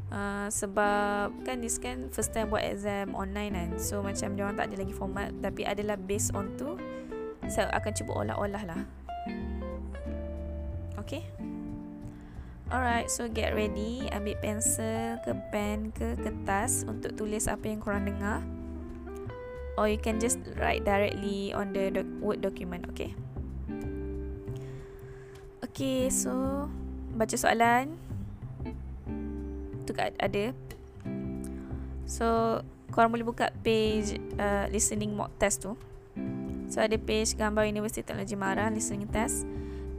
Uh, 0.09 0.49
sebab 0.49 1.29
kan 1.45 1.61
this 1.61 1.77
kan 1.77 2.09
first 2.09 2.33
time 2.33 2.49
buat 2.49 2.65
exam 2.65 3.13
online 3.13 3.53
kan. 3.53 3.69
So 3.77 4.01
macam 4.01 4.33
dia 4.33 4.49
orang 4.49 4.57
tak 4.57 4.73
ada 4.73 4.81
lagi 4.81 4.93
format. 4.97 5.29
Tapi 5.45 5.61
adalah 5.61 5.93
based 5.93 6.33
on 6.33 6.57
tu 6.57 6.73
saya 7.45 7.69
akan 7.69 7.91
cuba 7.93 8.11
olah-olah 8.17 8.63
lah. 8.65 8.81
Okay 10.97 11.21
Alright, 12.71 13.11
so 13.11 13.27
get 13.27 13.51
ready. 13.51 14.07
Ambil 14.15 14.39
pensel 14.39 15.19
ke 15.27 15.35
pen 15.51 15.91
ke 15.91 16.15
kertas 16.15 16.87
untuk 16.87 17.19
tulis 17.19 17.51
apa 17.51 17.67
yang 17.67 17.83
korang 17.83 18.07
dengar. 18.07 18.39
Or 19.75 19.89
you 19.89 19.97
can 19.97 20.21
just 20.21 20.39
write 20.61 20.85
directly 20.85 21.51
on 21.51 21.73
the 21.73 21.89
doc- 21.89 22.13
Word 22.21 22.39
document, 22.45 22.87
okay? 22.93 23.11
Okay, 25.65 26.07
so 26.13 26.65
baca 27.17 27.35
soalan. 27.35 27.97
Tu 29.83 29.91
ada. 29.97 30.53
So, 32.05 32.61
korang 32.93 33.09
boleh 33.09 33.25
buka 33.25 33.49
page 33.65 34.21
uh, 34.37 34.69
listening 34.69 35.17
mock 35.17 35.33
test 35.41 35.65
tu. 35.65 35.73
So 36.69 36.81
ada 36.81 36.97
page 36.97 37.37
gambar 37.37 37.69
Universiti 37.69 38.01
Teknologi 38.01 38.37
Mara 38.37 38.69
listening 38.69 39.09
test. 39.09 39.45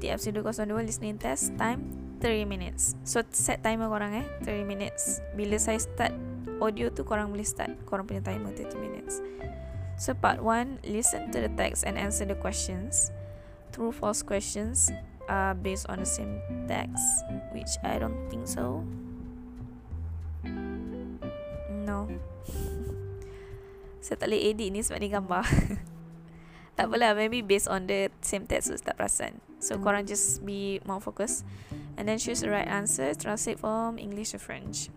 TFC 0.02 0.34
202 0.34 0.74
listening 0.82 1.16
test 1.22 1.54
time 1.54 2.03
3 2.24 2.48
minutes. 2.48 2.96
So 3.04 3.20
set 3.36 3.60
timer 3.60 3.92
korang 3.92 4.16
eh 4.16 4.26
3 4.48 4.64
minutes. 4.64 5.20
Bila 5.36 5.60
saya 5.60 5.76
start 5.76 6.16
audio 6.56 6.88
tu 6.88 7.04
korang 7.04 7.28
boleh 7.28 7.44
start 7.44 7.76
korang 7.84 8.08
punya 8.08 8.24
timer 8.24 8.48
30 8.56 8.80
minutes. 8.80 9.20
So 10.00 10.16
part 10.16 10.40
1 10.40 10.88
listen 10.88 11.28
to 11.36 11.44
the 11.44 11.52
text 11.52 11.84
and 11.84 12.00
answer 12.00 12.24
the 12.24 12.32
questions. 12.32 13.12
True 13.76 13.92
false 13.92 14.24
questions 14.24 14.88
are 15.28 15.52
based 15.52 15.84
on 15.92 16.00
the 16.00 16.08
same 16.08 16.40
text 16.64 17.04
which 17.52 17.76
I 17.84 18.00
don't 18.00 18.16
think 18.32 18.48
so. 18.48 18.80
No. 21.84 22.08
saya 24.04 24.16
tak 24.16 24.32
boleh 24.32 24.48
edit 24.48 24.72
ni 24.72 24.80
sebab 24.80 24.96
ni 25.04 25.12
gambar. 25.12 25.44
tak 26.80 26.88
apalah 26.88 27.12
maybe 27.12 27.44
based 27.44 27.68
on 27.68 27.84
the 27.84 28.08
same 28.24 28.48
text 28.48 28.72
so 28.72 28.74
tak 28.80 28.96
perasan 28.96 29.38
so 29.64 29.74
mm-hmm. 29.74 29.84
korang 29.84 30.04
just 30.04 30.44
be 30.44 30.80
more 30.84 31.00
focused. 31.00 31.44
and 31.96 32.04
then 32.08 32.18
choose 32.18 32.40
the 32.44 32.50
right 32.50 32.68
answer 32.68 33.14
translate 33.14 33.58
from 33.58 33.96
English 33.98 34.36
to 34.36 34.38
French 34.38 34.90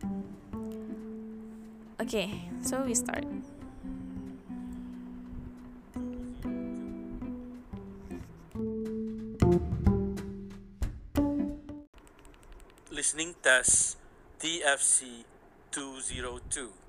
okay 2.02 2.50
so 2.62 2.84
we 2.84 2.94
start 2.94 3.24
Listening 12.92 13.38
test 13.46 14.02
TFC 14.42 15.24
202 15.70 16.88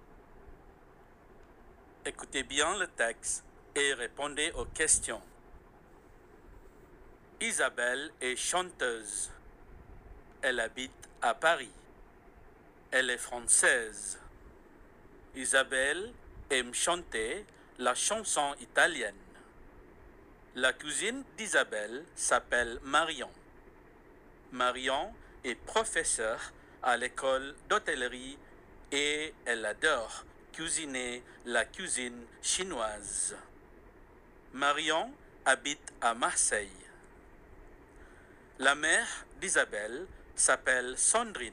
Écoutez 2.09 2.43
bien 2.43 2.79
le 2.79 2.87
texte 2.87 3.45
et 3.77 3.93
répondez 3.93 4.51
aux 4.53 4.64
questions. 4.64 5.21
Isabelle 7.40 8.11
est 8.20 8.35
chanteuse. 8.35 9.31
Elle 10.42 10.59
habite 10.59 11.09
à 11.22 11.35
Paris. 11.35 11.70
Elle 12.90 13.11
est 13.11 13.18
française. 13.18 14.18
Isabelle 15.37 16.12
aime 16.51 16.74
chanter 16.74 17.46
la 17.79 17.94
chanson 17.94 18.57
italienne. 18.61 19.14
La 20.57 20.72
cousine 20.72 21.22
d'Isabelle 21.37 22.05
s'appelle 22.16 22.81
Marion. 22.83 23.31
Marion 24.51 25.14
est 25.44 25.55
professeure 25.55 26.53
à 26.83 26.96
l'école 26.96 27.55
d'hôtellerie 27.68 28.37
et 28.90 29.33
elle 29.44 29.64
adore 29.64 30.24
cuisiner 30.53 31.22
la 31.46 31.64
cuisine 31.64 32.24
chinoise. 32.42 33.37
Marion 34.53 35.12
habite 35.44 35.92
à 36.01 36.14
Marseille. 36.14 36.88
La 38.61 38.75
mère 38.75 39.07
d'Isabelle 39.40 40.05
s'appelle 40.35 40.99
Sandrine. 40.99 41.53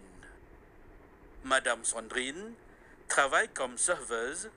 Madame 1.43 1.85
Sandrine 1.85 2.55
travaille 3.07 3.49
comme 3.49 3.77
serveuse 3.77 4.49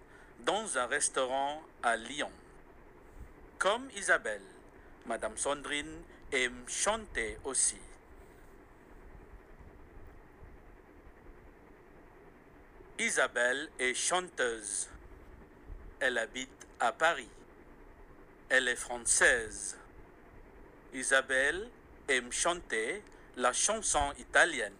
dans 0.46 0.78
un 0.78 0.86
restaurant 0.86 1.62
à 1.82 1.98
Lyon. 1.98 2.30
Comme 3.58 3.90
Isabelle, 3.94 4.40
Madame 5.04 5.36
Sandrine 5.36 6.02
aime 6.32 6.64
chanter 6.66 7.36
aussi. 7.44 7.76
Isabelle 12.98 13.68
est 13.78 13.92
chanteuse. 13.92 14.88
Elle 16.00 16.16
habite 16.16 16.66
à 16.80 16.92
Paris. 16.92 17.28
Elle 18.48 18.68
est 18.68 18.76
française. 18.76 19.76
Isabelle 20.94 21.68
aime 22.08 22.32
chanter 22.32 23.02
la 23.36 23.52
chanson 23.52 24.12
italienne. 24.18 24.72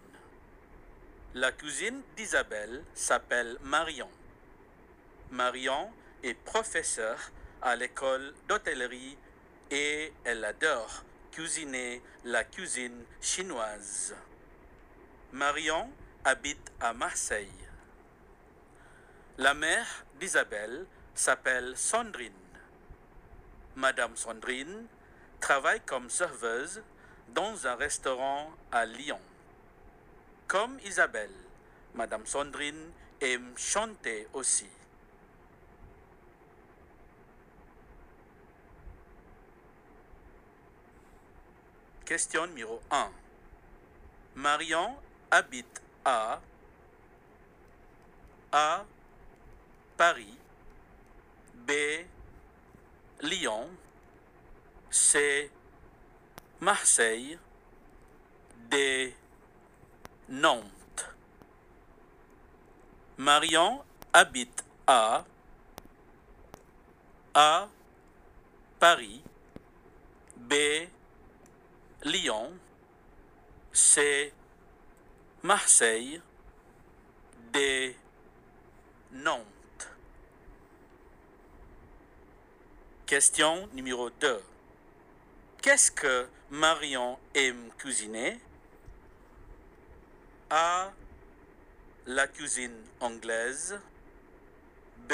La 1.35 1.51
cousine 1.51 2.01
d'Isabelle 2.17 2.83
s'appelle 2.93 3.57
Marion. 3.61 4.09
Marion 5.31 5.91
est 6.23 6.33
professeure 6.33 7.31
à 7.61 7.75
l'école 7.75 8.33
d'hôtellerie 8.47 9.17
et 9.69 10.11
elle 10.23 10.43
adore 10.43 11.03
cuisiner 11.31 12.01
la 12.25 12.43
cuisine 12.43 13.05
chinoise. 13.21 14.15
Marion 15.31 15.89
habite 16.25 16.71
à 16.79 16.93
Marseille. 16.93 17.47
La 19.37 19.53
mère 19.53 20.05
d'Isabelle 20.19 20.85
s'appelle 21.13 21.77
Sandrine. 21.77 22.33
Madame 23.75 24.15
Sandrine 24.17 24.87
travaille 25.39 25.81
comme 25.81 26.09
serveuse 26.09 26.81
dans 27.33 27.67
un 27.67 27.75
restaurant 27.75 28.51
à 28.71 28.85
Lyon. 28.85 29.19
Comme 30.47 30.79
Isabelle, 30.85 31.33
Madame 31.95 32.25
Sandrine 32.25 32.91
aime 33.21 33.53
chanter 33.57 34.27
aussi. 34.33 34.67
Question 42.05 42.47
numéro 42.47 42.81
1. 42.89 43.11
Marion 44.35 44.97
habite 45.29 45.81
à 46.03 46.41
A. 48.51 48.83
Paris 49.95 50.37
B. 51.53 51.71
Lyon, 53.21 53.69
C. 54.89 55.51
Marseille, 56.61 57.39
D. 58.69 59.15
Nantes. 60.27 61.09
Marion 63.17 63.81
habite 64.11 64.65
à 64.85 65.23
A. 67.33 67.67
Paris, 68.77 69.21
B. 70.35 70.53
Lyon, 72.03 72.51
C. 73.71 74.33
Marseille, 75.43 76.21
D. 77.53 77.95
Nantes. 79.11 79.89
Question 83.05 83.67
numéro 83.73 84.09
2. 84.09 84.43
Qu'est-ce 85.61 85.91
que 85.91 86.25
Marion 86.51 87.19
aime 87.35 87.69
cuisiner? 87.77 88.39
A. 90.49 90.93
La 92.05 92.27
cuisine 92.27 92.77
anglaise. 93.01 93.77
B. 95.09 95.13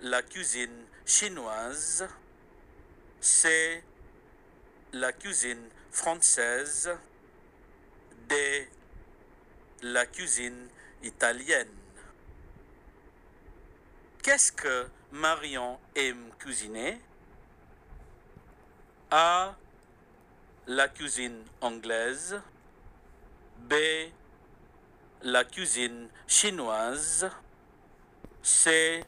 La 0.00 0.22
cuisine 0.22 0.84
chinoise. 1.06 2.08
C. 3.20 3.84
La 4.92 5.12
cuisine 5.12 5.68
française. 5.92 6.90
D. 8.28 8.68
La 9.82 10.06
cuisine 10.06 10.68
italienne. 11.04 11.68
Qu'est-ce 14.24 14.50
que 14.50 14.88
Marion 15.12 15.78
aime 15.94 16.32
cuisiner? 16.40 17.00
A. 19.10 19.54
La 20.66 20.88
cuisine 20.88 21.44
anglaise. 21.60 22.40
B. 23.56 23.74
La 25.22 25.44
cuisine 25.44 26.08
chinoise. 26.26 27.26
C. 28.42 29.02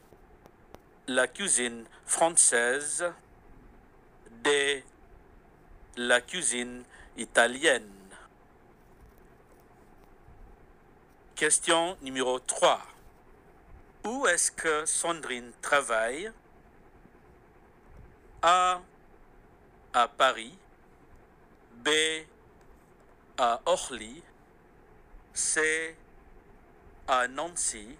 La 1.07 1.27
cuisine 1.27 1.85
française. 2.05 3.13
D. 4.43 4.83
La 5.97 6.21
cuisine 6.21 6.83
italienne. 7.15 7.91
Question 11.35 11.95
numéro 12.01 12.39
3. 12.39 12.81
Où 14.05 14.25
est-ce 14.25 14.51
que 14.51 14.85
Sandrine 14.85 15.51
travaille? 15.61 16.31
A. 18.41 18.81
À 19.93 20.07
Paris. 20.07 20.57
B. 21.83 21.89
à 23.37 23.59
Orly. 23.65 24.23
C 25.33 25.95
à 27.07 27.27
Nancy. 27.27 27.97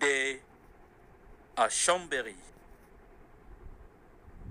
D 0.00 0.42
à 1.56 1.68
Chambéry. 1.68 2.36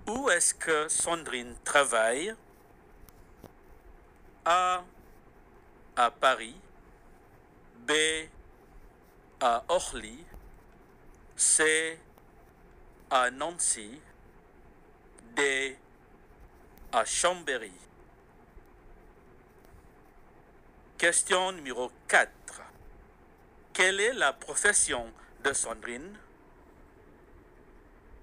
Où 0.08 0.30
est-ce 0.30 0.53
que 0.53 0.88
Sandrine 0.88 1.55
travaille? 1.66 2.34
A 4.45 4.84
à 5.95 6.12
Paris. 6.12 6.55
B 7.80 7.91
à 9.41 9.64
Orly. 9.68 10.24
C 11.36 11.99
à 13.10 13.30
Nancy. 13.32 13.99
D 15.36 15.78
à 16.92 17.06
Chambéry. 17.06 17.72
Question 20.98 21.52
numéro 21.52 21.92
4. 22.08 22.32
Quelle 23.74 24.00
est 24.00 24.14
la 24.14 24.34
profession 24.34 25.12
de 25.44 25.54
Sandrine? 25.54 26.18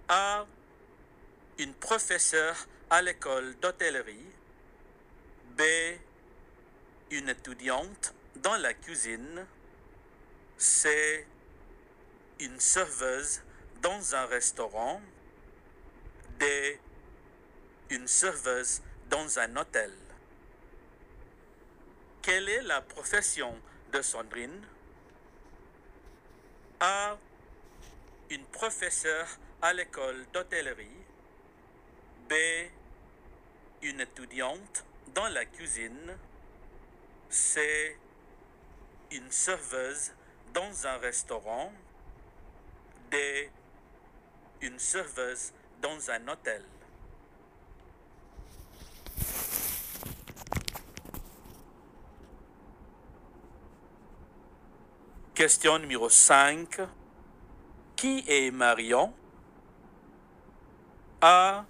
A. 0.08 0.44
Une 1.58 1.74
professeure 1.74 2.66
à 2.90 3.02
l'école 3.02 3.54
d'hôtellerie. 3.60 4.26
B. 5.56 5.62
Une 7.10 7.28
étudiante 7.28 8.14
dans 8.36 8.56
la 8.56 8.74
cuisine. 8.74 9.46
C. 10.58 11.26
Une 12.40 12.58
serveuse 12.58 13.42
dans 13.82 14.14
un 14.14 14.26
restaurant. 14.26 15.00
D. 16.38 16.80
Une 17.94 18.08
serveuse 18.08 18.82
dans 19.08 19.38
un 19.38 19.56
hôtel. 19.56 19.92
Quelle 22.22 22.48
est 22.48 22.62
la 22.62 22.80
profession 22.82 23.56
de 23.92 24.02
Sandrine? 24.02 24.66
A. 26.80 27.16
Une 28.30 28.44
professeure 28.46 29.28
à 29.62 29.72
l'école 29.72 30.26
d'hôtellerie. 30.32 31.04
B. 32.28 32.32
Une 33.82 34.00
étudiante 34.00 34.84
dans 35.14 35.28
la 35.28 35.44
cuisine. 35.44 36.18
C. 37.30 37.96
Une 39.12 39.30
serveuse 39.30 40.10
dans 40.52 40.84
un 40.88 40.96
restaurant. 40.96 41.72
D. 43.12 43.52
Une 44.62 44.80
serveuse 44.80 45.52
dans 45.80 46.10
un 46.10 46.26
hôtel. 46.26 46.64
Question 55.34 55.80
numéro 55.80 56.08
5. 56.08 56.80
Qui 57.96 58.24
est 58.28 58.52
Marion 58.52 59.12
A. 61.20 61.64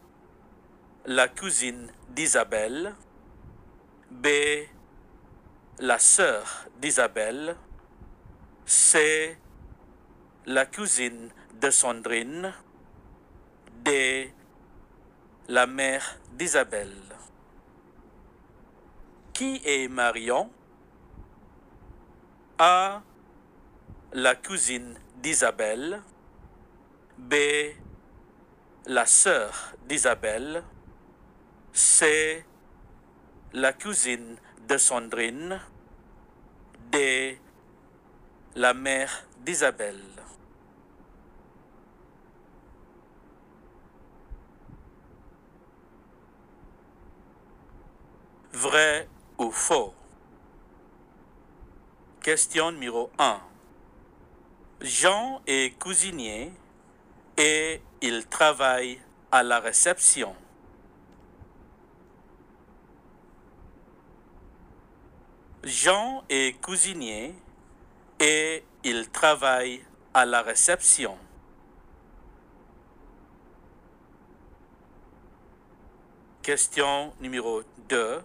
La 1.06 1.28
cousine 1.28 1.90
d'Isabelle. 2.10 2.94
B. 4.10 4.26
La 5.78 5.98
sœur 5.98 6.66
d'Isabelle. 6.76 7.56
C. 8.66 9.38
La 10.44 10.66
cousine 10.66 11.30
de 11.58 11.70
Sandrine. 11.70 12.52
D. 13.82 14.30
La 15.48 15.66
mère 15.66 16.18
d'Isabelle. 16.34 17.16
Qui 19.32 19.62
est 19.64 19.88
Marion 19.88 20.50
A. 22.58 23.00
La 24.16 24.36
cousine 24.36 24.94
d'Isabelle. 25.16 26.00
B. 27.18 27.34
La 28.86 29.06
sœur 29.06 29.74
d'Isabelle. 29.88 30.62
C. 31.72 32.46
La 33.54 33.72
cousine 33.72 34.36
de 34.68 34.78
Sandrine. 34.78 35.60
D. 36.92 37.40
La 38.54 38.72
mère 38.72 39.26
d'Isabelle. 39.40 39.98
Vrai 48.52 49.08
ou 49.38 49.50
faux? 49.50 49.92
Question 52.20 52.70
numéro 52.70 53.10
1. 53.18 53.40
Jean 54.80 55.40
est 55.46 55.78
cuisinier 55.78 56.52
et 57.36 57.80
il 58.02 58.26
travaille 58.26 59.00
à 59.30 59.42
la 59.42 59.60
réception. 59.60 60.34
Jean 65.62 66.24
est 66.28 66.60
cuisinier 66.60 67.34
et 68.20 68.64
il 68.84 69.08
travaille 69.08 69.82
à 70.12 70.26
la 70.26 70.42
réception. 70.42 71.16
Question 76.42 77.14
numéro 77.20 77.62
2. 77.88 78.22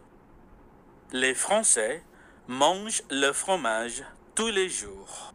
Les 1.13 1.33
Français 1.33 2.03
mangent 2.49 3.03
le 3.09 3.31
fromage 3.31 4.03
tous 4.35 4.49
les 4.49 4.67
jours. 4.67 5.33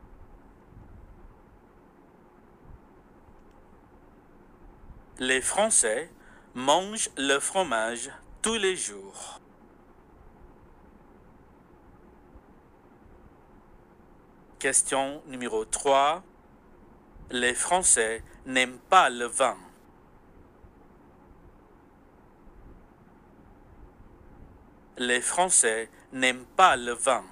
Les 5.20 5.40
Français 5.40 6.10
mangent 6.54 7.08
le 7.16 7.38
fromage 7.38 8.10
tous 8.42 8.56
les 8.56 8.74
jours. 8.74 9.38
Question 14.58 15.22
numéro 15.26 15.64
3. 15.64 16.20
Les 17.30 17.54
Français 17.54 18.24
n'aiment 18.44 18.80
pas 18.90 19.08
le 19.08 19.26
vin. 19.26 19.56
Les 24.98 25.20
Français 25.20 25.90
n'aiment 26.12 26.46
pas 26.56 26.74
le 26.74 26.92
vin. 26.92 27.24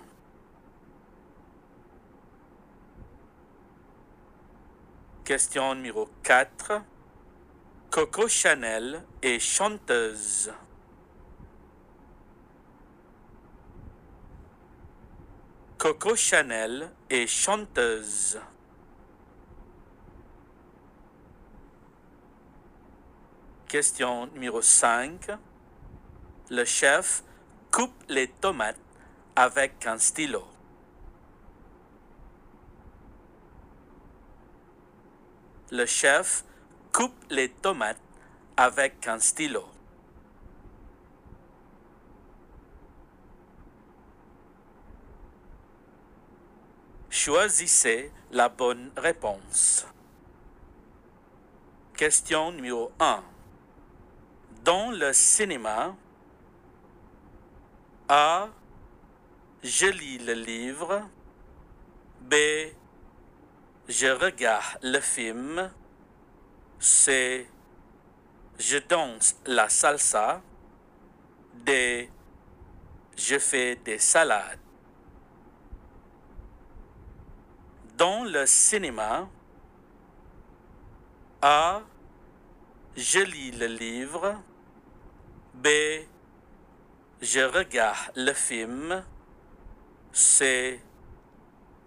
Question 5.24 5.74
numéro 5.74 6.08
4. 6.22 6.91
Coco 7.92 8.26
Chanel 8.26 9.04
est 9.20 9.38
chanteuse. 9.38 10.50
Coco 15.76 16.16
Chanel 16.16 16.90
est 17.10 17.26
chanteuse. 17.26 18.40
Question 23.68 24.26
numéro 24.28 24.62
5. 24.62 25.30
Le 26.48 26.64
chef 26.64 27.22
coupe 27.70 27.92
les 28.08 28.28
tomates 28.28 28.78
avec 29.36 29.84
un 29.84 29.98
stylo. 29.98 30.46
Le 35.70 35.84
chef 35.84 36.46
coupe 36.92 37.24
les 37.30 37.48
tomates 37.48 37.96
avec 38.56 39.06
un 39.08 39.18
stylo. 39.18 39.64
Choisissez 47.08 48.12
la 48.30 48.48
bonne 48.48 48.90
réponse. 48.96 49.86
Question 51.96 52.52
numéro 52.52 52.92
1. 52.98 53.22
Dans 54.64 54.90
le 54.90 55.12
cinéma, 55.12 55.94
A. 58.08 58.48
Je 59.62 59.86
lis 59.86 60.18
le 60.18 60.34
livre. 60.34 61.02
B. 62.20 62.34
Je 63.88 64.08
regarde 64.08 64.78
le 64.82 65.00
film. 65.00 65.70
C. 66.82 67.46
Je 68.58 68.78
danse 68.78 69.36
la 69.46 69.68
salsa. 69.68 70.42
D. 71.54 72.10
Je 73.16 73.38
fais 73.38 73.76
des 73.76 73.98
salades. 73.98 74.58
Dans 77.96 78.24
le 78.24 78.46
cinéma, 78.46 79.28
A. 81.40 81.82
Je 82.96 83.20
lis 83.20 83.52
le 83.52 83.66
livre. 83.66 84.42
B. 85.54 85.68
je 87.20 87.40
regarde 87.42 88.10
le 88.16 88.32
film. 88.32 89.04
C. 90.10 90.82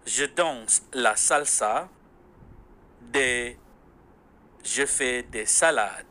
Je 0.06 0.24
danse 0.24 0.80
la 0.94 1.16
salsa. 1.16 1.90
D. 3.02 3.58
Je 4.66 4.84
fais 4.84 5.22
des 5.22 5.46
salades. 5.46 6.04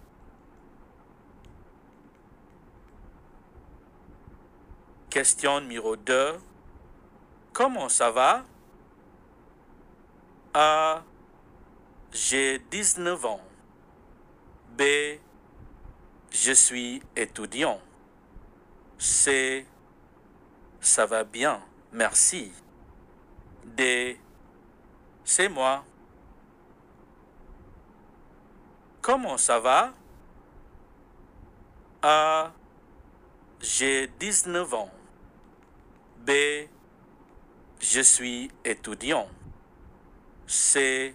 Question 5.09 5.59
numéro 5.59 5.97
2. 5.97 6.39
Comment 7.51 7.89
ça 7.89 8.11
va? 8.11 8.45
A. 10.53 11.03
J'ai 12.13 12.59
19 12.59 13.25
ans. 13.25 13.41
B. 14.77 14.83
Je 16.31 16.53
suis 16.53 17.03
étudiant. 17.13 17.81
C. 18.97 19.65
Ça 20.79 21.05
va 21.05 21.25
bien, 21.25 21.61
merci. 21.91 22.53
D. 23.65 24.17
C'est 25.25 25.49
moi. 25.49 25.83
Comment 29.05 29.37
ça 29.37 29.59
va? 29.59 29.93
A. 32.01 32.51
J'ai 33.61 34.07
19 34.07 34.73
ans. 34.73 34.89
B. 36.25 36.31
Je 37.79 38.01
suis 38.01 38.49
étudiant. 38.63 39.29
C. 40.47 41.13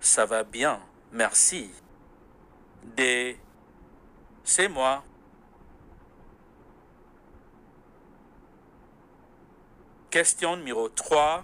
Ça 0.00 0.26
va 0.26 0.44
bien, 0.44 0.78
merci. 1.12 1.70
D. 2.82 3.40
C'est 4.44 4.68
moi. 4.68 5.02
Question 10.10 10.58
numéro 10.58 10.90
3. 10.90 11.42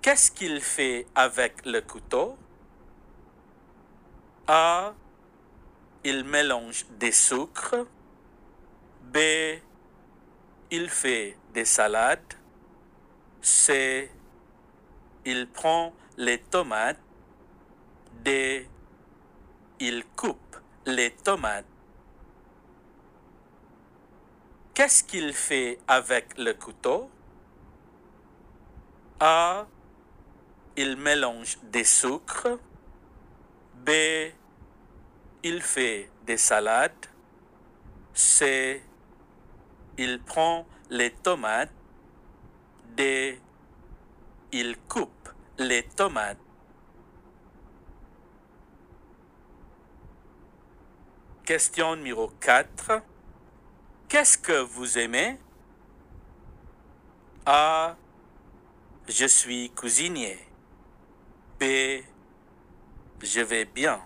Qu'est-ce 0.00 0.30
qu'il 0.30 0.62
fait 0.62 1.06
avec 1.14 1.66
le 1.66 1.82
couteau? 1.82 2.38
A. 4.46 4.92
Il 6.04 6.24
mélange 6.24 6.84
des 6.90 7.12
sucres. 7.12 7.86
B. 9.02 9.18
Il 10.70 10.90
fait 10.90 11.38
des 11.54 11.64
salades. 11.64 12.34
C. 13.40 14.10
Il 15.24 15.48
prend 15.48 15.94
les 16.18 16.40
tomates. 16.40 17.00
D. 18.22 18.68
Il 19.80 20.04
coupe 20.14 20.56
les 20.84 21.10
tomates. 21.10 21.64
Qu'est-ce 24.74 25.04
qu'il 25.04 25.32
fait 25.32 25.78
avec 25.88 26.36
le 26.36 26.52
couteau? 26.52 27.08
A. 29.20 29.66
Il 30.76 30.96
mélange 30.96 31.56
des 31.62 31.84
sucres. 31.84 32.58
B. 33.84 33.90
Il 35.42 35.60
fait 35.60 36.10
des 36.24 36.38
salades. 36.38 37.06
C. 38.14 38.82
Il 39.98 40.22
prend 40.22 40.66
les 40.88 41.10
tomates. 41.12 41.70
D. 42.96 43.38
Il 44.52 44.78
coupe 44.88 45.28
les 45.58 45.82
tomates. 45.82 46.38
Question 51.44 51.96
numéro 51.96 52.28
4. 52.40 53.02
Qu'est-ce 54.08 54.38
que 54.38 54.62
vous 54.62 54.96
aimez? 54.96 55.38
A. 57.44 57.96
Je 59.08 59.26
suis 59.26 59.70
cuisinier. 59.72 60.38
B. 61.60 62.13
Je 63.22 63.40
vais 63.40 63.64
bien. 63.64 64.00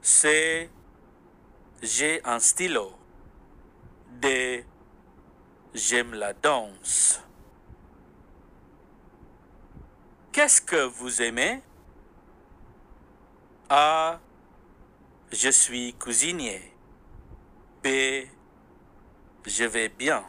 C. 0.00 0.70
J'ai 1.82 2.24
un 2.24 2.38
stylo. 2.38 2.92
D. 4.20 4.64
J'aime 5.74 6.14
la 6.14 6.32
danse. 6.32 7.20
Qu'est-ce 10.32 10.60
que 10.62 10.84
vous 10.84 11.22
aimez? 11.22 11.62
A. 13.68 14.20
Je 15.32 15.50
suis 15.50 15.94
cuisinier. 15.94 16.72
B. 17.82 18.28
Je 19.44 19.64
vais 19.64 19.88
bien. 19.88 20.24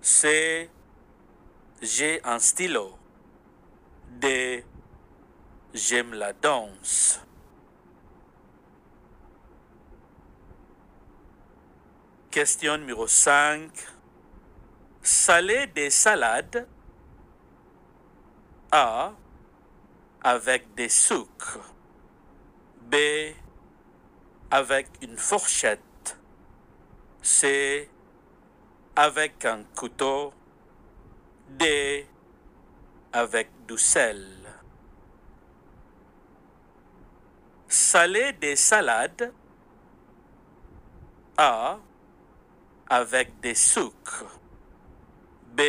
C. 0.00 0.70
J'ai 1.82 2.24
un 2.24 2.38
stylo. 2.38 2.98
D. 4.10 4.64
J'aime 5.74 6.14
la 6.14 6.32
danse. 6.32 7.20
Question 12.30 12.78
numéro 12.78 13.08
5. 13.08 13.72
Saler 15.02 15.66
des 15.66 15.90
salades. 15.90 16.68
A. 18.70 19.14
Avec 20.22 20.72
des 20.76 20.88
sucres. 20.88 21.58
B. 22.82 22.94
Avec 24.52 24.86
une 25.02 25.16
fourchette. 25.16 26.16
C. 27.20 27.90
Avec 28.94 29.44
un 29.44 29.64
couteau. 29.74 30.32
D. 31.48 32.06
Avec 33.12 33.50
du 33.66 33.76
sel. 33.76 34.43
Saler 37.74 38.32
des 38.34 38.54
salades. 38.54 39.32
A. 41.36 41.80
Avec 42.88 43.40
des 43.40 43.56
sucres. 43.56 44.38
B. 45.56 45.60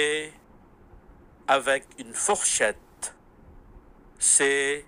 Avec 1.47 1.87
une 1.97 2.13
fourchette. 2.13 3.15
C. 4.19 4.85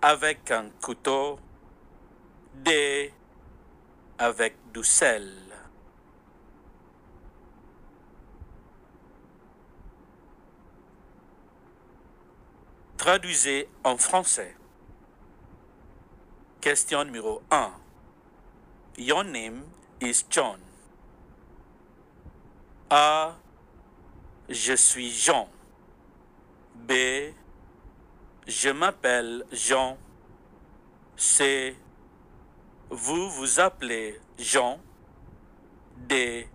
Avec 0.00 0.52
un 0.52 0.70
couteau. 0.80 1.40
D. 2.54 3.12
Avec 4.16 4.54
du 4.72 4.84
sel. 4.84 5.32
Traduisez 12.96 13.68
en 13.82 13.96
français. 13.96 14.54
Question 16.64 17.04
numéro 17.04 17.42
1. 17.50 17.74
Your 18.96 19.22
name 19.22 19.64
is 20.00 20.24
John. 20.30 20.58
A. 22.88 23.34
Je 24.48 24.74
suis 24.74 25.10
Jean. 25.10 25.46
B. 26.74 26.92
Je 28.46 28.70
m'appelle 28.70 29.44
Jean. 29.52 29.98
C. 31.16 31.76
Vous 32.88 33.28
vous 33.28 33.60
appelez 33.60 34.18
Jean. 34.38 34.80
D. 35.98 36.48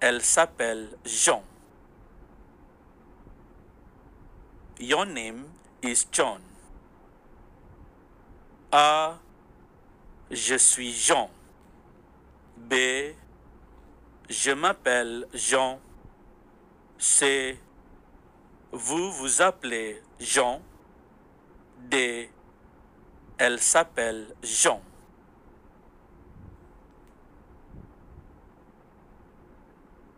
Elle 0.00 0.22
s'appelle 0.22 0.98
Jean. 1.06 1.42
Your 4.78 5.06
name 5.06 5.46
is 5.82 6.06
John. 6.12 6.47
A. 8.70 9.18
Je 10.30 10.56
suis 10.56 10.92
Jean. 10.92 11.30
B. 12.56 12.74
Je 14.28 14.50
m'appelle 14.50 15.26
Jean. 15.32 15.80
C. 16.98 17.58
Vous 18.72 19.10
vous 19.12 19.40
appelez 19.40 20.02
Jean. 20.20 20.60
D. 21.78 22.30
Elle 23.38 23.60
s'appelle 23.60 24.34
Jean. 24.42 24.82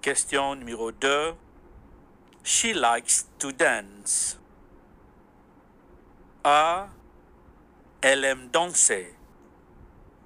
Question 0.01 0.57
numéro 0.57 0.91
2. 0.91 1.35
She 2.43 2.73
likes 2.75 3.29
to 3.39 3.53
dance. 3.53 4.39
A. 6.43 6.89
Elle 8.03 8.25
aime 8.25 8.49
danser. 8.49 9.15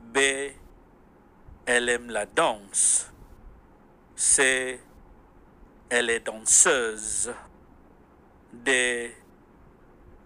B. 0.00 0.18
Elle 1.66 1.88
aime 1.88 2.08
la 2.08 2.24
danse. 2.24 3.10
C. 4.14 4.80
Elle 5.88 6.10
est 6.10 6.20
danseuse. 6.20 7.34
D. 8.52 9.12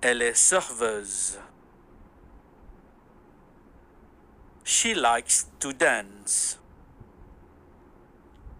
Elle 0.02 0.20
est 0.20 0.34
serveuse. 0.34 1.40
She 4.62 4.94
likes 4.94 5.46
to 5.58 5.72
dance. 5.72 6.58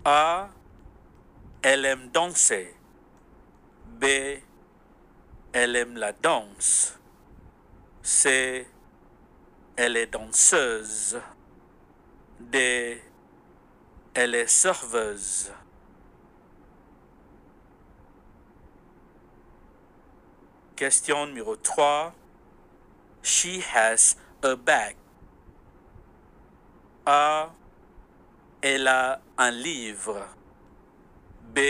A. 0.07 0.49
Elle 1.61 1.84
aime 1.84 2.09
danser. 2.09 2.74
B. 4.01 4.05
Elle 5.53 5.76
aime 5.76 5.99
la 5.99 6.12
danse. 6.12 6.99
C. 8.03 8.66
Elle 9.81 9.97
est 9.97 10.09
danseuse. 10.09 11.20
D. 12.41 13.01
Elle 14.12 14.35
est 14.35 14.49
serveuse. 14.49 15.53
Question 20.74 21.29
numéro 21.29 21.55
3. 21.55 22.12
She 23.22 23.62
has 23.72 24.16
a 24.43 24.57
bag. 24.57 24.97
A. 27.07 27.53
Elle 28.61 28.89
a 28.89 29.20
un 29.37 29.51
livre. 29.53 30.26
B. 31.55 31.61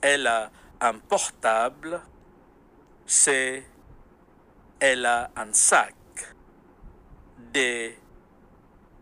Elle 0.00 0.26
a 0.26 0.50
un 0.80 0.98
portable. 0.98 2.00
C. 3.04 3.66
Elle 4.80 5.04
a 5.04 5.30
un 5.36 5.52
sac. 5.52 5.94
D. 7.52 7.98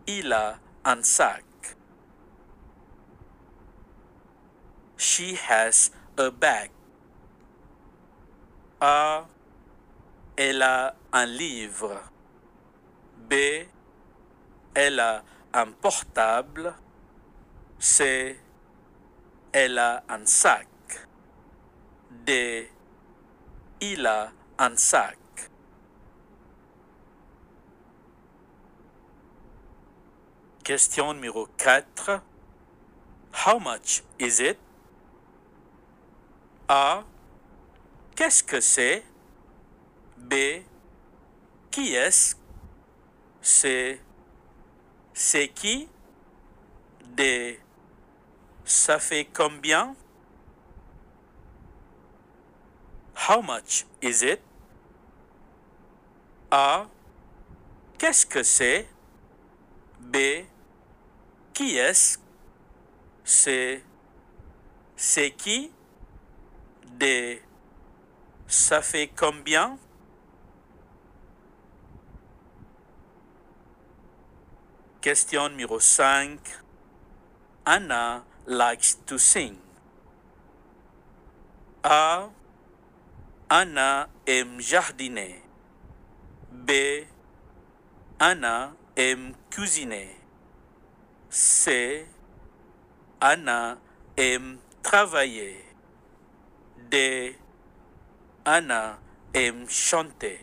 Il 0.07 0.33
a 0.33 0.57
sac. 1.03 1.43
She 4.97 5.35
has 5.35 5.91
a 6.17 6.31
bag. 6.31 6.71
A. 8.81 9.25
Elle 10.35 10.63
a 10.63 10.95
un 11.13 11.25
livre. 11.27 12.01
B. 13.29 13.33
Elle 14.73 14.99
a 14.99 15.23
un 15.53 15.71
portable. 15.71 16.73
C. 17.77 18.39
Elle 19.51 19.77
a 19.77 20.03
un 20.09 20.25
sac. 20.25 20.67
D. 22.25 22.71
Il 23.79 24.07
a 24.07 24.31
un 24.57 24.75
sac. 24.75 25.18
Question 30.69 31.15
numéro 31.15 31.47
4. 31.57 32.21
How 33.33 33.57
much 33.57 34.03
is 34.19 34.39
it? 34.39 34.59
A. 36.67 37.03
Qu'est-ce 38.15 38.43
que 38.43 38.61
c'est? 38.61 39.03
B. 40.15 40.61
Qui 41.71 41.95
est-ce? 41.95 42.35
C. 43.41 43.99
C'est 45.11 45.47
qui? 45.47 45.89
D. 47.17 47.59
Ça 48.63 48.99
fait 48.99 49.25
combien? 49.25 49.95
How 53.27 53.41
much 53.41 53.87
is 54.03 54.23
it? 54.23 54.39
A. 56.51 56.85
Qu'est-ce 57.97 58.23
que 58.23 58.43
c'est? 58.43 58.87
B. 59.99 60.45
Qui 61.59 61.75
est-ce? 61.75 62.17
C'est 63.25 63.83
qui? 65.35 65.69
D. 66.85 67.43
Ça 68.47 68.81
fait 68.81 69.09
combien? 69.09 69.77
Question 75.01 75.49
numéro 75.49 75.81
5. 75.81 76.39
Anna 77.65 78.23
likes 78.47 78.97
to 79.05 79.17
sing. 79.17 79.57
A. 81.83 82.29
Anna 83.49 84.07
aime 84.25 84.61
jardiner. 84.61 85.43
B. 86.53 86.71
Anna 88.17 88.73
aime 88.95 89.33
cuisiner. 89.49 90.18
C. 91.29 92.05
Anna 93.21 93.77
aime 94.17 94.57
travailler. 94.81 95.57
D. 96.89 97.35
Anna 98.45 98.97
aime 99.35 99.67
chanter. 99.67 100.39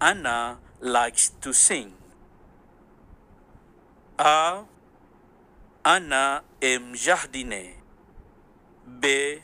Anna 0.00 0.58
likes 0.80 1.30
to 1.40 1.52
sing. 1.52 1.92
A. 4.18 4.62
Anna 5.84 6.42
aime 6.62 6.94
jardiner. 6.94 7.74
B. 9.00 9.42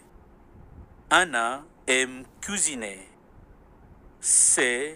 Anna 1.11 1.65
aime 1.89 2.25
cuisiner. 2.41 3.01
C. 4.21 4.95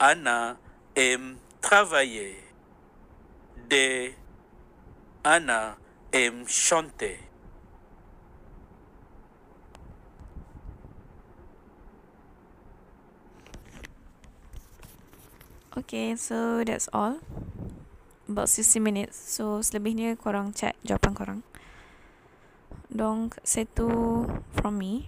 Anna 0.00 0.56
aime 0.96 1.38
travailler. 1.60 2.36
D. 3.68 4.14
Anna 5.24 5.76
aime 6.12 6.44
chanter. 6.46 7.30
Okay, 15.76 16.16
so 16.16 16.64
that's 16.66 16.90
all. 16.92 17.22
About 18.26 18.48
60 18.50 18.82
minutes. 18.82 19.14
So, 19.14 19.62
selebihnya 19.62 20.18
korang 20.18 20.50
chat 20.50 20.74
jawapan 20.82 21.12
korang. 21.14 21.40
Donc, 22.90 23.38
tout 23.78 24.26
from 24.58 24.82
me. 24.82 25.06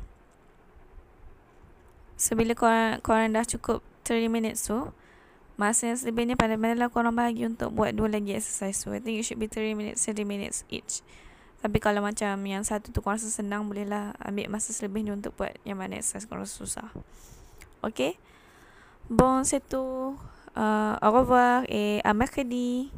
So, 2.14 2.38
bila 2.38 2.55
korang, 2.55 3.03
korang 3.03 3.34
dah 3.34 3.42
cukup 3.42 3.82
30 4.07 4.30
minutes 4.30 4.70
tu, 4.70 4.94
masa 5.62 5.94
yang 5.94 5.98
selebihnya 5.98 6.34
pandai-pandailah 6.34 6.90
korang 6.90 7.14
bahagi 7.14 7.46
untuk 7.46 7.70
buat 7.70 7.94
dua 7.94 8.10
lagi 8.10 8.34
exercise 8.34 8.82
tu. 8.82 8.90
I 8.90 8.98
think 8.98 9.22
it 9.22 9.24
should 9.24 9.38
be 9.38 9.46
30 9.46 9.78
minutes, 9.78 10.02
30 10.02 10.26
minutes 10.26 10.66
each. 10.66 11.06
Tapi 11.62 11.78
kalau 11.78 12.02
macam 12.02 12.34
yang 12.42 12.66
satu 12.66 12.90
tu 12.90 12.98
korang 12.98 13.22
rasa 13.22 13.30
senang, 13.30 13.70
bolehlah 13.70 14.18
ambil 14.18 14.50
masa 14.50 14.74
selebihnya 14.74 15.14
untuk 15.14 15.38
buat 15.38 15.54
yang 15.62 15.78
mana 15.78 16.02
exercise 16.02 16.26
korang 16.26 16.42
rasa 16.42 16.58
susah. 16.58 16.88
Okay? 17.86 18.18
Bon, 19.06 19.46
c'est 19.46 19.62
tout. 19.62 20.18
Uh, 20.58 20.98
au 20.98 21.10
revoir 21.14 21.62
et 21.70 22.02
à 22.02 22.10
mercredi. 22.12 22.90